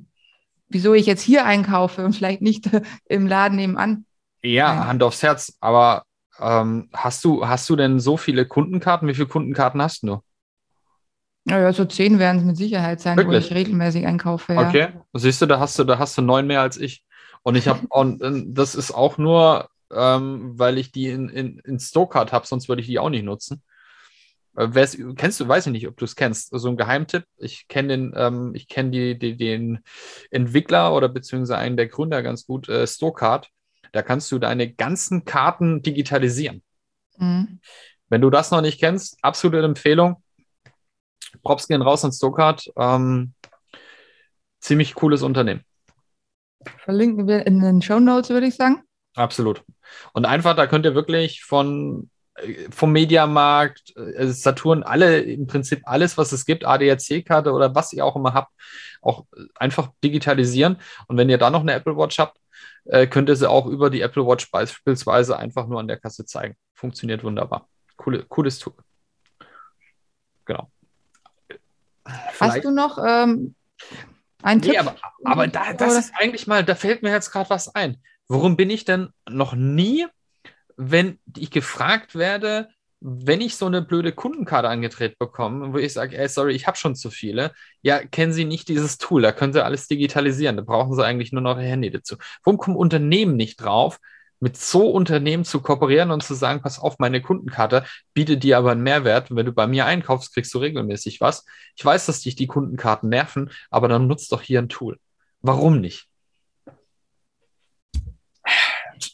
wieso 0.69 0.93
ich 0.93 1.05
jetzt 1.05 1.21
hier 1.21 1.45
einkaufe 1.45 2.05
und 2.05 2.15
vielleicht 2.15 2.41
nicht 2.41 2.69
im 3.05 3.27
Laden 3.27 3.57
nebenan. 3.57 4.05
Ja, 4.41 4.73
Nein. 4.73 4.87
Hand 4.87 5.03
aufs 5.03 5.23
Herz. 5.23 5.57
Aber 5.59 6.03
ähm, 6.39 6.89
hast, 6.93 7.25
du, 7.25 7.47
hast 7.47 7.69
du 7.69 7.75
denn 7.75 7.99
so 7.99 8.17
viele 8.17 8.45
Kundenkarten? 8.45 9.07
Wie 9.07 9.13
viele 9.13 9.27
Kundenkarten 9.27 9.81
hast 9.81 10.03
du? 10.03 10.21
Naja, 11.45 11.73
so 11.73 11.85
zehn 11.85 12.19
werden 12.19 12.39
es 12.39 12.43
mit 12.45 12.57
Sicherheit 12.57 13.01
sein, 13.01 13.17
Wirklich? 13.17 13.43
wo 13.43 13.47
ich 13.47 13.55
regelmäßig 13.55 14.05
einkaufe. 14.05 14.53
Ja. 14.53 14.67
Okay, 14.67 14.89
siehst 15.13 15.41
du, 15.41 15.45
da 15.45 15.59
hast 15.59 15.79
du, 15.79 15.83
da 15.83 15.97
hast 15.97 16.17
du 16.17 16.21
neun 16.21 16.47
mehr 16.47 16.61
als 16.61 16.77
ich. 16.77 17.03
Und 17.41 17.55
ich 17.55 17.67
habe, 17.67 17.87
und 17.89 18.21
das 18.55 18.75
ist 18.75 18.91
auch 18.91 19.17
nur, 19.17 19.69
ähm, 19.91 20.59
weil 20.59 20.77
ich 20.77 20.91
die 20.91 21.07
in, 21.07 21.29
in, 21.29 21.59
in 21.59 21.79
Stokart 21.79 22.31
habe, 22.31 22.45
sonst 22.45 22.69
würde 22.69 22.81
ich 22.81 22.87
die 22.87 22.99
auch 22.99 23.09
nicht 23.09 23.23
nutzen. 23.23 23.63
Äh, 24.55 24.69
kennst 25.15 25.39
du, 25.39 25.47
weiß 25.47 25.67
ich 25.67 25.71
nicht, 25.71 25.87
ob 25.87 25.97
du 25.97 26.05
es 26.05 26.15
kennst, 26.15 26.49
so 26.51 26.69
ein 26.69 26.77
Geheimtipp. 26.77 27.25
Ich 27.37 27.67
kenne 27.67 27.89
den, 27.89 28.13
ähm, 28.15 28.51
ich 28.55 28.67
kenne 28.67 28.91
die, 28.91 29.17
die, 29.17 29.37
den 29.37 29.79
Entwickler 30.31 30.93
oder 30.93 31.09
beziehungsweise 31.09 31.57
einen 31.57 31.77
der 31.77 31.87
Gründer 31.87 32.23
ganz 32.23 32.45
gut, 32.45 32.69
äh, 32.69 32.85
Storecard. 32.85 33.49
Da 33.91 34.01
kannst 34.01 34.31
du 34.31 34.39
deine 34.39 34.71
ganzen 34.71 35.25
Karten 35.25 35.81
digitalisieren. 35.81 36.61
Mhm. 37.17 37.59
Wenn 38.09 38.21
du 38.21 38.29
das 38.29 38.51
noch 38.51 38.61
nicht 38.61 38.79
kennst, 38.79 39.17
absolute 39.21 39.63
Empfehlung. 39.63 40.23
Props 41.43 41.67
gehen 41.67 41.81
raus 41.81 42.03
an 42.03 42.11
Storecard. 42.11 42.71
Ähm, 42.75 43.33
ziemlich 44.59 44.95
cooles 44.95 45.21
Unternehmen. 45.21 45.63
Verlinken 46.77 47.27
wir 47.27 47.47
in 47.47 47.61
den 47.61 47.81
Show 47.81 47.99
Notes, 47.99 48.29
würde 48.29 48.47
ich 48.47 48.55
sagen. 48.55 48.83
Absolut. 49.15 49.63
Und 50.13 50.25
einfach, 50.25 50.55
da 50.55 50.67
könnt 50.67 50.85
ihr 50.85 50.95
wirklich 50.95 51.43
von 51.43 52.09
vom 52.71 52.91
Mediamarkt, 52.91 53.95
äh, 53.95 54.27
Saturn, 54.27 54.83
alle 54.83 55.21
im 55.21 55.47
Prinzip 55.47 55.81
alles, 55.83 56.17
was 56.17 56.31
es 56.31 56.45
gibt, 56.45 56.65
ADAC-Karte 56.65 57.51
oder 57.51 57.75
was 57.75 57.93
ihr 57.93 58.05
auch 58.05 58.15
immer 58.15 58.33
habt, 58.33 58.51
auch 59.01 59.25
einfach 59.55 59.91
digitalisieren. 60.03 60.77
Und 61.07 61.17
wenn 61.17 61.29
ihr 61.29 61.37
da 61.37 61.49
noch 61.49 61.61
eine 61.61 61.73
Apple 61.73 61.97
Watch 61.97 62.19
habt, 62.19 62.37
äh, 62.85 63.07
könnt 63.07 63.29
ihr 63.29 63.35
sie 63.35 63.49
auch 63.49 63.65
über 63.65 63.89
die 63.89 64.01
Apple 64.01 64.25
Watch 64.25 64.49
beispielsweise 64.51 65.37
einfach 65.37 65.67
nur 65.67 65.79
an 65.79 65.87
der 65.87 65.99
Kasse 65.99 66.25
zeigen. 66.25 66.55
Funktioniert 66.73 67.23
wunderbar. 67.23 67.67
Coole, 67.97 68.25
cooles 68.25 68.59
Tool. 68.59 68.73
Genau. 70.45 70.71
Vielleicht 72.31 72.55
Hast 72.55 72.63
du 72.63 72.71
noch 72.71 72.97
ähm, 72.97 73.55
einen 74.41 74.61
nee, 74.61 74.69
Tipp? 74.69 74.79
Aber, 74.79 74.95
aber 75.23 75.47
da, 75.47 75.73
das 75.73 75.97
ist 75.97 76.13
eigentlich 76.17 76.47
mal, 76.47 76.63
da 76.63 76.75
fällt 76.75 77.03
mir 77.03 77.11
jetzt 77.11 77.31
gerade 77.31 77.49
was 77.49 77.75
ein. 77.75 78.01
Warum 78.27 78.55
bin 78.55 78.69
ich 78.69 78.85
denn 78.85 79.09
noch 79.27 79.53
nie 79.53 80.07
wenn 80.81 81.19
ich 81.35 81.51
gefragt 81.51 82.15
werde, 82.15 82.69
wenn 83.01 83.41
ich 83.41 83.57
so 83.57 83.65
eine 83.65 83.81
blöde 83.81 84.13
Kundenkarte 84.13 84.69
angetreten 84.69 85.15
bekomme, 85.19 85.73
wo 85.73 85.77
ich 85.77 85.91
sage, 85.91 86.17
ey, 86.17 86.29
sorry, 86.29 86.53
ich 86.53 86.67
habe 86.67 86.77
schon 86.77 86.95
zu 86.95 87.11
viele, 87.11 87.51
ja, 87.81 87.99
kennen 87.99 88.31
Sie 88.31 88.45
nicht 88.45 88.69
dieses 88.69 88.97
Tool, 88.97 89.21
da 89.21 89.33
können 89.33 89.51
Sie 89.51 89.63
alles 89.63 89.87
digitalisieren, 89.87 90.55
da 90.55 90.63
brauchen 90.63 90.95
Sie 90.95 91.05
eigentlich 91.05 91.33
nur 91.33 91.41
noch 91.41 91.57
Ihr 91.57 91.65
Handy 91.65 91.91
dazu. 91.91 92.15
Warum 92.43 92.57
kommen 92.57 92.77
Unternehmen 92.77 93.35
nicht 93.35 93.57
drauf, 93.57 93.99
mit 94.39 94.55
so 94.55 94.89
Unternehmen 94.89 95.43
zu 95.43 95.61
kooperieren 95.61 96.11
und 96.11 96.23
zu 96.23 96.33
sagen, 96.33 96.61
pass 96.61 96.79
auf, 96.79 96.97
meine 96.97 97.21
Kundenkarte 97.21 97.83
bietet 98.13 98.43
dir 98.43 98.57
aber 98.57 98.71
einen 98.71 98.83
Mehrwert. 98.83 99.35
Wenn 99.35 99.45
du 99.45 99.51
bei 99.51 99.67
mir 99.67 99.85
einkaufst, 99.85 100.33
kriegst 100.33 100.53
du 100.53 100.59
regelmäßig 100.59 101.19
was. 101.19 101.43
Ich 101.75 101.83
weiß, 101.83 102.05
dass 102.05 102.21
dich 102.21 102.37
die 102.37 102.47
Kundenkarten 102.47 103.09
nerven, 103.09 103.51
aber 103.69 103.89
dann 103.89 104.07
nutzt 104.07 104.31
doch 104.31 104.41
hier 104.41 104.59
ein 104.61 104.69
Tool. 104.69 104.97
Warum 105.41 105.81
nicht? 105.81 106.08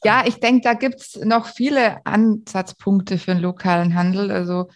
Ja, 0.04 0.24
ich 0.26 0.39
denke, 0.39 0.62
da 0.63 0.74
gibt 0.74 1.02
es 1.02 1.15
noch 1.24 1.48
viele 1.48 2.06
Ansatzpunkte 2.06 3.17
für 3.17 3.34
den 3.34 3.41
lokalen 3.41 3.95
Handel. 3.95 4.32
Also 4.32 4.69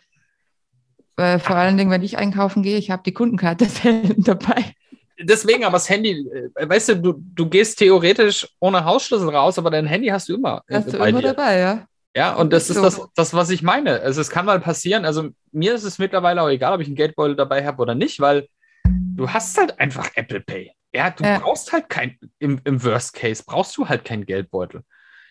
äh, 1.20 1.40
vor 1.40 1.56
allen 1.56 1.78
Dingen, 1.78 1.92
wenn 1.92 2.02
ich 2.02 2.18
einkaufen 2.18 2.64
gehe, 2.64 2.78
ich 2.78 2.92
habe 2.92 3.04
die 3.06 3.14
Kundenkarte 3.14 3.66
selten 3.70 4.24
dabei. 4.24 4.74
Deswegen, 5.22 5.66
aber 5.66 5.74
das 5.74 5.90
Handy, 5.90 6.12
äh, 6.56 6.70
weißt 6.70 6.90
du, 6.90 6.96
du, 6.96 7.14
du 7.36 7.50
gehst 7.50 7.80
theoretisch 7.80 8.48
ohne 8.60 8.86
Hausschlüssel 8.86 9.30
raus, 9.30 9.58
aber 9.58 9.70
dein 9.70 9.86
Handy 9.86 10.08
hast 10.08 10.30
du 10.30 10.36
immer. 10.36 10.64
Hast 10.70 10.94
du 10.94 10.98
immer 10.98 11.22
dir. 11.22 11.34
dabei, 11.34 11.60
ja. 11.60 11.86
Ja, 12.16 12.36
und 12.36 12.52
das 12.54 12.70
ist 12.70 12.78
so. 12.78 12.82
das, 12.82 13.02
das, 13.16 13.34
was 13.34 13.50
ich 13.50 13.62
meine. 13.62 14.00
Also 14.00 14.22
es 14.22 14.30
kann 14.30 14.46
mal 14.46 14.60
passieren. 14.60 15.06
Also 15.06 15.30
mir 15.52 15.76
ist 15.76 15.84
es 15.84 16.00
mittlerweile 16.00 16.42
auch 16.42 16.50
egal, 16.50 16.74
ob 16.74 16.82
ich 16.82 16.88
einen 16.88 16.96
Geldbeutel 16.96 17.36
dabei 17.36 17.66
habe 17.66 17.82
oder 17.82 17.96
nicht, 17.96 18.20
weil 18.20 18.48
du 18.86 19.30
hast 19.30 19.58
halt 19.58 19.80
einfach 19.80 20.10
Apple 20.16 20.40
Pay. 20.40 20.72
Ja, 20.94 21.12
du 21.12 21.24
ja. 21.24 21.38
brauchst 21.38 21.72
halt 21.72 21.88
kein, 21.90 22.18
im, 22.40 22.60
im 22.64 22.84
Worst 22.84 23.14
Case 23.14 23.44
brauchst 23.46 23.78
du 23.78 23.88
halt 23.88 24.06
keinen 24.06 24.26
Geldbeutel 24.26 24.84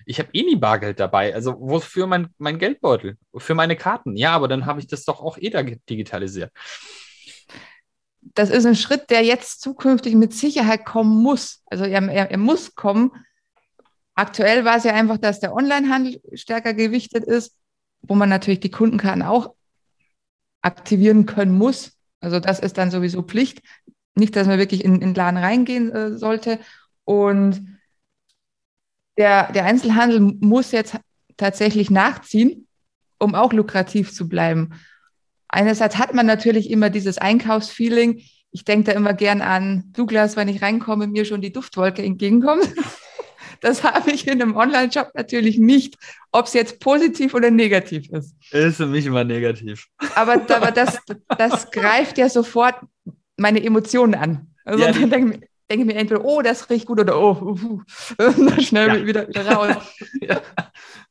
ich 0.08 0.18
habe 0.18 0.30
eh 0.32 0.42
nie 0.42 0.56
Bargeld 0.56 0.98
dabei. 0.98 1.34
Also 1.34 1.54
wofür 1.60 2.06
mein, 2.06 2.28
mein 2.38 2.58
Geldbeutel? 2.58 3.18
Für 3.36 3.54
meine 3.54 3.76
Karten. 3.76 4.16
Ja, 4.16 4.32
aber 4.32 4.48
dann 4.48 4.64
habe 4.64 4.80
ich 4.80 4.86
das 4.86 5.04
doch 5.04 5.20
auch 5.20 5.36
eh 5.36 5.50
da 5.50 5.62
digitalisiert. 5.62 6.50
Das 8.22 8.48
ist 8.48 8.64
ein 8.64 8.74
Schritt, 8.74 9.10
der 9.10 9.22
jetzt 9.22 9.60
zukünftig 9.60 10.14
mit 10.14 10.32
Sicherheit 10.32 10.86
kommen 10.86 11.22
muss. 11.22 11.62
Also 11.66 11.84
er, 11.84 12.02
er, 12.08 12.30
er 12.30 12.38
muss 12.38 12.74
kommen. 12.74 13.12
Aktuell 14.14 14.64
war 14.64 14.78
es 14.78 14.84
ja 14.84 14.94
einfach, 14.94 15.18
dass 15.18 15.40
der 15.40 15.52
Onlinehandel 15.52 16.22
stärker 16.32 16.72
gewichtet 16.72 17.24
ist, 17.24 17.58
wo 18.00 18.14
man 18.14 18.30
natürlich 18.30 18.60
die 18.60 18.70
Kundenkarten 18.70 19.22
auch 19.22 19.54
aktivieren 20.62 21.26
können 21.26 21.52
muss. 21.52 21.92
Also 22.20 22.40
das 22.40 22.60
ist 22.60 22.78
dann 22.78 22.90
sowieso 22.90 23.22
Pflicht. 23.22 23.60
Nicht, 24.14 24.34
dass 24.36 24.46
man 24.46 24.58
wirklich 24.58 24.84
in, 24.84 25.00
den 25.00 25.14
Laden 25.14 25.36
reingehen 25.36 25.92
äh, 25.92 26.16
sollte. 26.16 26.58
Und 27.04 27.77
der, 29.18 29.52
der 29.52 29.64
Einzelhandel 29.64 30.20
muss 30.20 30.72
jetzt 30.72 30.96
tatsächlich 31.36 31.90
nachziehen, 31.90 32.66
um 33.18 33.34
auch 33.34 33.52
lukrativ 33.52 34.12
zu 34.12 34.28
bleiben. 34.28 34.70
Einerseits 35.48 35.98
hat 35.98 36.14
man 36.14 36.26
natürlich 36.26 36.70
immer 36.70 36.90
dieses 36.90 37.18
Einkaufsfeeling. 37.18 38.22
Ich 38.50 38.64
denke 38.64 38.84
da 38.84 38.92
immer 38.92 39.14
gern 39.14 39.40
an 39.40 39.84
Douglas, 39.92 40.36
wenn 40.36 40.48
ich 40.48 40.62
reinkomme, 40.62 41.06
mir 41.06 41.24
schon 41.24 41.40
die 41.40 41.52
Duftwolke 41.52 42.02
entgegenkommt. 42.02 42.68
Das 43.60 43.82
habe 43.82 44.12
ich 44.12 44.24
in 44.28 44.40
einem 44.40 44.54
Online-Shop 44.56 45.10
natürlich 45.14 45.58
nicht, 45.58 45.96
ob 46.30 46.46
es 46.46 46.52
jetzt 46.52 46.78
positiv 46.78 47.34
oder 47.34 47.50
negativ 47.50 48.08
ist. 48.10 48.36
Ist 48.52 48.76
für 48.76 48.86
mich 48.86 49.04
immer 49.04 49.24
negativ. 49.24 49.88
Aber, 50.14 50.34
aber 50.34 50.70
das, 50.70 50.98
das 51.36 51.68
greift 51.72 52.18
ja 52.18 52.28
sofort 52.28 52.76
meine 53.36 53.60
Emotionen 53.64 54.14
an. 54.14 54.54
Also 54.64 54.84
ja, 54.84 54.92
dann 54.92 55.40
denke 55.70 55.84
mir 55.84 55.96
entweder, 55.96 56.24
oh, 56.24 56.42
das 56.42 56.70
riecht 56.70 56.86
gut 56.86 57.00
oder 57.00 57.20
oh, 57.20 57.36
uh, 57.42 57.82
uh, 58.22 58.60
schnell 58.60 59.00
ja. 59.00 59.06
wieder, 59.06 59.28
wieder 59.28 59.46
raus. 59.46 59.76
ja. 60.20 60.40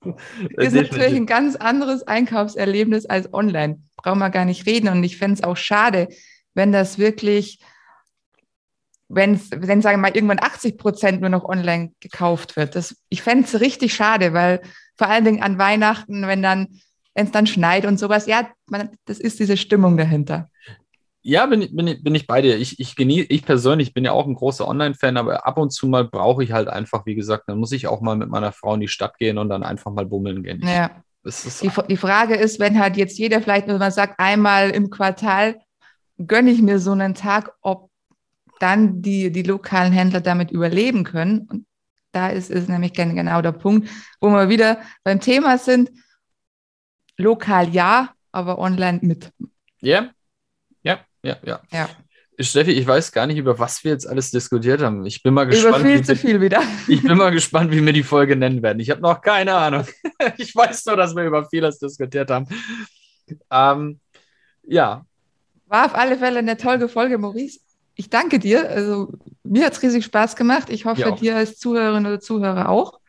Ist 0.58 0.74
natürlich 0.74 1.16
ein 1.16 1.26
ganz 1.26 1.56
anderes 1.56 2.08
Einkaufserlebnis 2.08 3.06
als 3.06 3.34
online. 3.34 3.82
Brauchen 3.96 4.20
wir 4.20 4.30
gar 4.30 4.46
nicht 4.46 4.66
reden. 4.66 4.90
Und 4.90 5.04
ich 5.04 5.18
fände 5.18 5.36
es 5.36 5.44
auch 5.44 5.58
schade, 5.58 6.08
wenn 6.54 6.72
das 6.72 6.98
wirklich, 6.98 7.60
wenn, 9.10 9.40
wenn 9.52 9.82
sagen 9.82 10.00
wir 10.00 10.10
mal, 10.10 10.16
irgendwann 10.16 10.42
80 10.42 10.78
Prozent 10.78 11.22
nur 11.22 11.30
noch 11.30 11.46
online 11.46 11.92
gekauft 12.00 12.56
wird. 12.56 12.76
Das, 12.76 12.96
ich 13.10 13.22
fände 13.22 13.46
es 13.46 13.60
richtig 13.60 13.94
schade, 13.94 14.34
weil 14.34 14.62
vor 14.96 15.08
allen 15.08 15.26
Dingen 15.26 15.44
an 15.44 15.58
Weihnachten, 15.58 16.28
wenn 16.28 16.42
dann 16.42 16.80
wenn 17.18 17.26
es 17.26 17.32
dann 17.32 17.48
schneit 17.48 17.88
und 17.88 17.98
sowas, 17.98 18.28
ja, 18.28 18.48
man, 18.68 18.92
das 19.06 19.18
ist 19.18 19.40
diese 19.40 19.58
Stimmung 19.58 19.98
dahinter. 19.98 20.52
Ja, 21.30 21.46
bin, 21.46 21.76
bin, 21.76 22.02
bin 22.02 22.16
ich 22.16 22.26
bei 22.26 22.42
dir. 22.42 22.58
Ich, 22.58 22.80
ich 22.80 22.96
genieße, 22.96 23.28
ich 23.28 23.44
persönlich 23.44 23.94
bin 23.94 24.06
ja 24.06 24.14
auch 24.14 24.26
ein 24.26 24.34
großer 24.34 24.66
Online-Fan, 24.66 25.18
aber 25.18 25.46
ab 25.46 25.58
und 25.58 25.72
zu 25.72 25.86
mal 25.86 26.06
brauche 26.06 26.42
ich 26.42 26.54
halt 26.54 26.70
einfach, 26.70 27.06
wie 27.06 27.16
gesagt, 27.16 27.50
dann 27.50 27.58
muss 27.58 27.74
ich 27.74 27.86
auch 27.86 28.00
mal 28.00 28.16
mit 28.16 28.30
meiner 28.30 28.54
Frau 28.54 28.76
in 28.76 28.80
die 28.80 28.88
Stadt 28.88 29.18
gehen 29.18 29.38
und 29.38 29.50
dann 29.50 29.62
einfach 29.62 29.92
mal 29.92 30.06
bummeln 30.06 30.42
gehen. 30.42 30.66
Ja. 30.66 31.04
Die, 31.26 31.70
die, 31.90 31.98
Frage 31.98 32.36
ist, 32.36 32.62
wenn 32.62 32.80
halt 32.80 32.96
jetzt 32.96 33.20
jeder 33.20 33.42
vielleicht 33.42 33.68
nur 33.68 33.78
mal 33.78 33.92
sagt, 33.92 34.18
einmal 34.22 34.70
im 34.70 34.90
Quartal 34.90 35.60
gönne 36.18 36.50
ich 36.50 36.62
mir 36.62 36.80
so 36.80 36.94
einen 36.94 37.14
Tag, 37.14 37.52
ob 37.60 37.90
dann 38.62 39.02
die, 39.02 39.30
die 39.30 39.44
lokalen 39.44 39.92
Händler 39.92 40.22
damit 40.22 40.50
überleben 40.50 41.04
können. 41.04 41.42
Und 41.52 41.66
da 42.14 42.30
ist, 42.30 42.50
ist 42.50 42.70
nämlich 42.70 42.94
genau 42.94 43.42
der 43.42 43.52
Punkt, 43.52 43.90
wo 44.22 44.30
wir 44.30 44.48
wieder 44.48 44.80
beim 45.04 45.20
Thema 45.20 45.58
sind. 45.58 45.92
Lokal 47.18 47.68
ja, 47.68 48.14
aber 48.32 48.60
online 48.60 49.00
mit. 49.02 49.30
Ja, 49.82 50.12
ja, 51.28 51.38
ja. 51.44 51.62
ja. 51.72 51.90
Steffi, 52.40 52.72
ich 52.72 52.86
weiß 52.86 53.12
gar 53.12 53.26
nicht, 53.26 53.38
über 53.38 53.58
was 53.58 53.84
wir 53.84 53.92
jetzt 53.92 54.08
alles 54.08 54.30
diskutiert 54.30 54.82
haben. 54.82 55.06
Ich 55.06 55.24
bin 55.24 55.34
mal 55.34 55.46
gespannt. 55.46 55.80
Über 55.80 55.86
viel 55.86 56.04
zu 56.04 56.16
viel 56.16 56.40
wieder. 56.40 56.62
Ich 56.88 57.02
bin 57.02 57.18
mal 57.18 57.32
gespannt, 57.32 57.72
wie 57.72 57.84
wir 57.84 57.94
die 57.94 58.04
Folge 58.04 58.36
nennen 58.36 58.62
werden. 58.62 58.80
Ich 58.80 58.92
habe 58.92 59.02
noch 59.02 59.22
keine 59.22 59.54
Ahnung. 59.54 59.86
Ich 60.38 60.56
weiß 60.56 60.86
nur, 60.88 60.98
dass 60.98 61.16
wir 61.16 61.26
über 61.26 61.46
vieles 61.46 61.78
diskutiert 61.78 62.32
haben. 62.32 62.48
Ähm, 63.52 64.00
ja. 64.64 65.06
War 65.68 65.86
auf 65.86 65.96
alle 65.96 66.18
Fälle 66.18 66.40
eine 66.40 66.58
tolle 66.58 66.90
Folge, 66.90 67.18
Maurice. 67.18 67.60
Ich 67.96 68.10
danke 68.10 68.40
dir. 68.40 68.70
Also, 68.70 69.14
mir 69.44 69.66
hat 69.66 69.74
es 69.74 69.82
riesig 69.84 70.06
Spaß 70.06 70.36
gemacht. 70.36 70.70
Ich 70.70 70.86
hoffe, 70.86 71.16
dir 71.20 71.36
als 71.36 71.58
Zuhörerin 71.58 72.06
oder 72.06 72.20
Zuhörer 72.20 72.70
auch. 72.70 73.00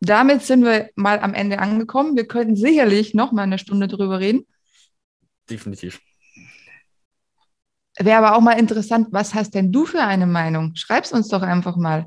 Damit 0.00 0.42
sind 0.42 0.64
wir 0.64 0.90
mal 0.94 1.20
am 1.20 1.34
Ende 1.34 1.58
angekommen. 1.58 2.16
Wir 2.16 2.26
könnten 2.26 2.56
sicherlich 2.56 3.14
noch 3.14 3.32
mal 3.32 3.42
eine 3.42 3.58
Stunde 3.58 3.88
drüber 3.88 4.20
reden. 4.20 4.46
Definitiv. 5.48 6.00
Wäre 8.02 8.24
aber 8.24 8.36
auch 8.36 8.40
mal 8.40 8.58
interessant, 8.58 9.08
was 9.10 9.34
hast 9.34 9.54
denn 9.54 9.72
du 9.72 9.84
für 9.84 10.02
eine 10.02 10.26
Meinung? 10.26 10.74
Schreib's 10.74 11.12
uns 11.12 11.28
doch 11.28 11.42
einfach 11.42 11.76
mal. 11.76 12.06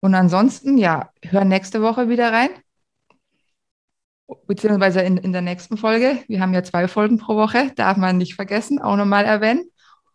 Und 0.00 0.14
ansonsten, 0.14 0.78
ja, 0.78 1.10
hör 1.22 1.44
nächste 1.44 1.82
Woche 1.82 2.08
wieder 2.08 2.32
rein. 2.32 2.50
Beziehungsweise 4.46 5.02
in, 5.02 5.18
in 5.18 5.32
der 5.32 5.42
nächsten 5.42 5.76
Folge. 5.76 6.24
Wir 6.26 6.40
haben 6.40 6.54
ja 6.54 6.64
zwei 6.64 6.88
Folgen 6.88 7.18
pro 7.18 7.36
Woche, 7.36 7.72
darf 7.76 7.98
man 7.98 8.16
nicht 8.16 8.34
vergessen, 8.34 8.80
auch 8.80 8.96
nochmal 8.96 9.26
erwähnen. 9.26 9.70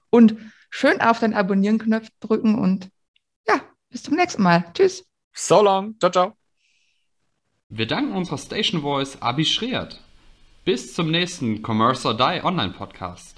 Und 0.09 0.35
schön 0.71 1.01
auf 1.01 1.19
den 1.19 1.35
Abonnieren-Knopf 1.35 2.09
drücken 2.19 2.57
und 2.57 2.89
ja, 3.47 3.61
bis 3.91 4.03
zum 4.03 4.15
nächsten 4.15 4.41
Mal. 4.41 4.65
Tschüss. 4.73 5.05
So 5.33 5.61
long. 5.61 5.95
Ciao, 5.99 6.11
ciao. 6.11 6.33
Wir 7.69 7.85
danken 7.85 8.13
unserer 8.13 8.39
Station 8.39 8.81
Voice 8.81 9.21
Abi 9.21 9.45
Schreert. 9.45 10.01
Bis 10.65 10.95
zum 10.95 11.11
nächsten 11.11 11.61
Commerce 11.63 12.07
or 12.07 12.17
Die 12.17 12.43
Online 12.43 12.73
Podcast. 12.73 13.37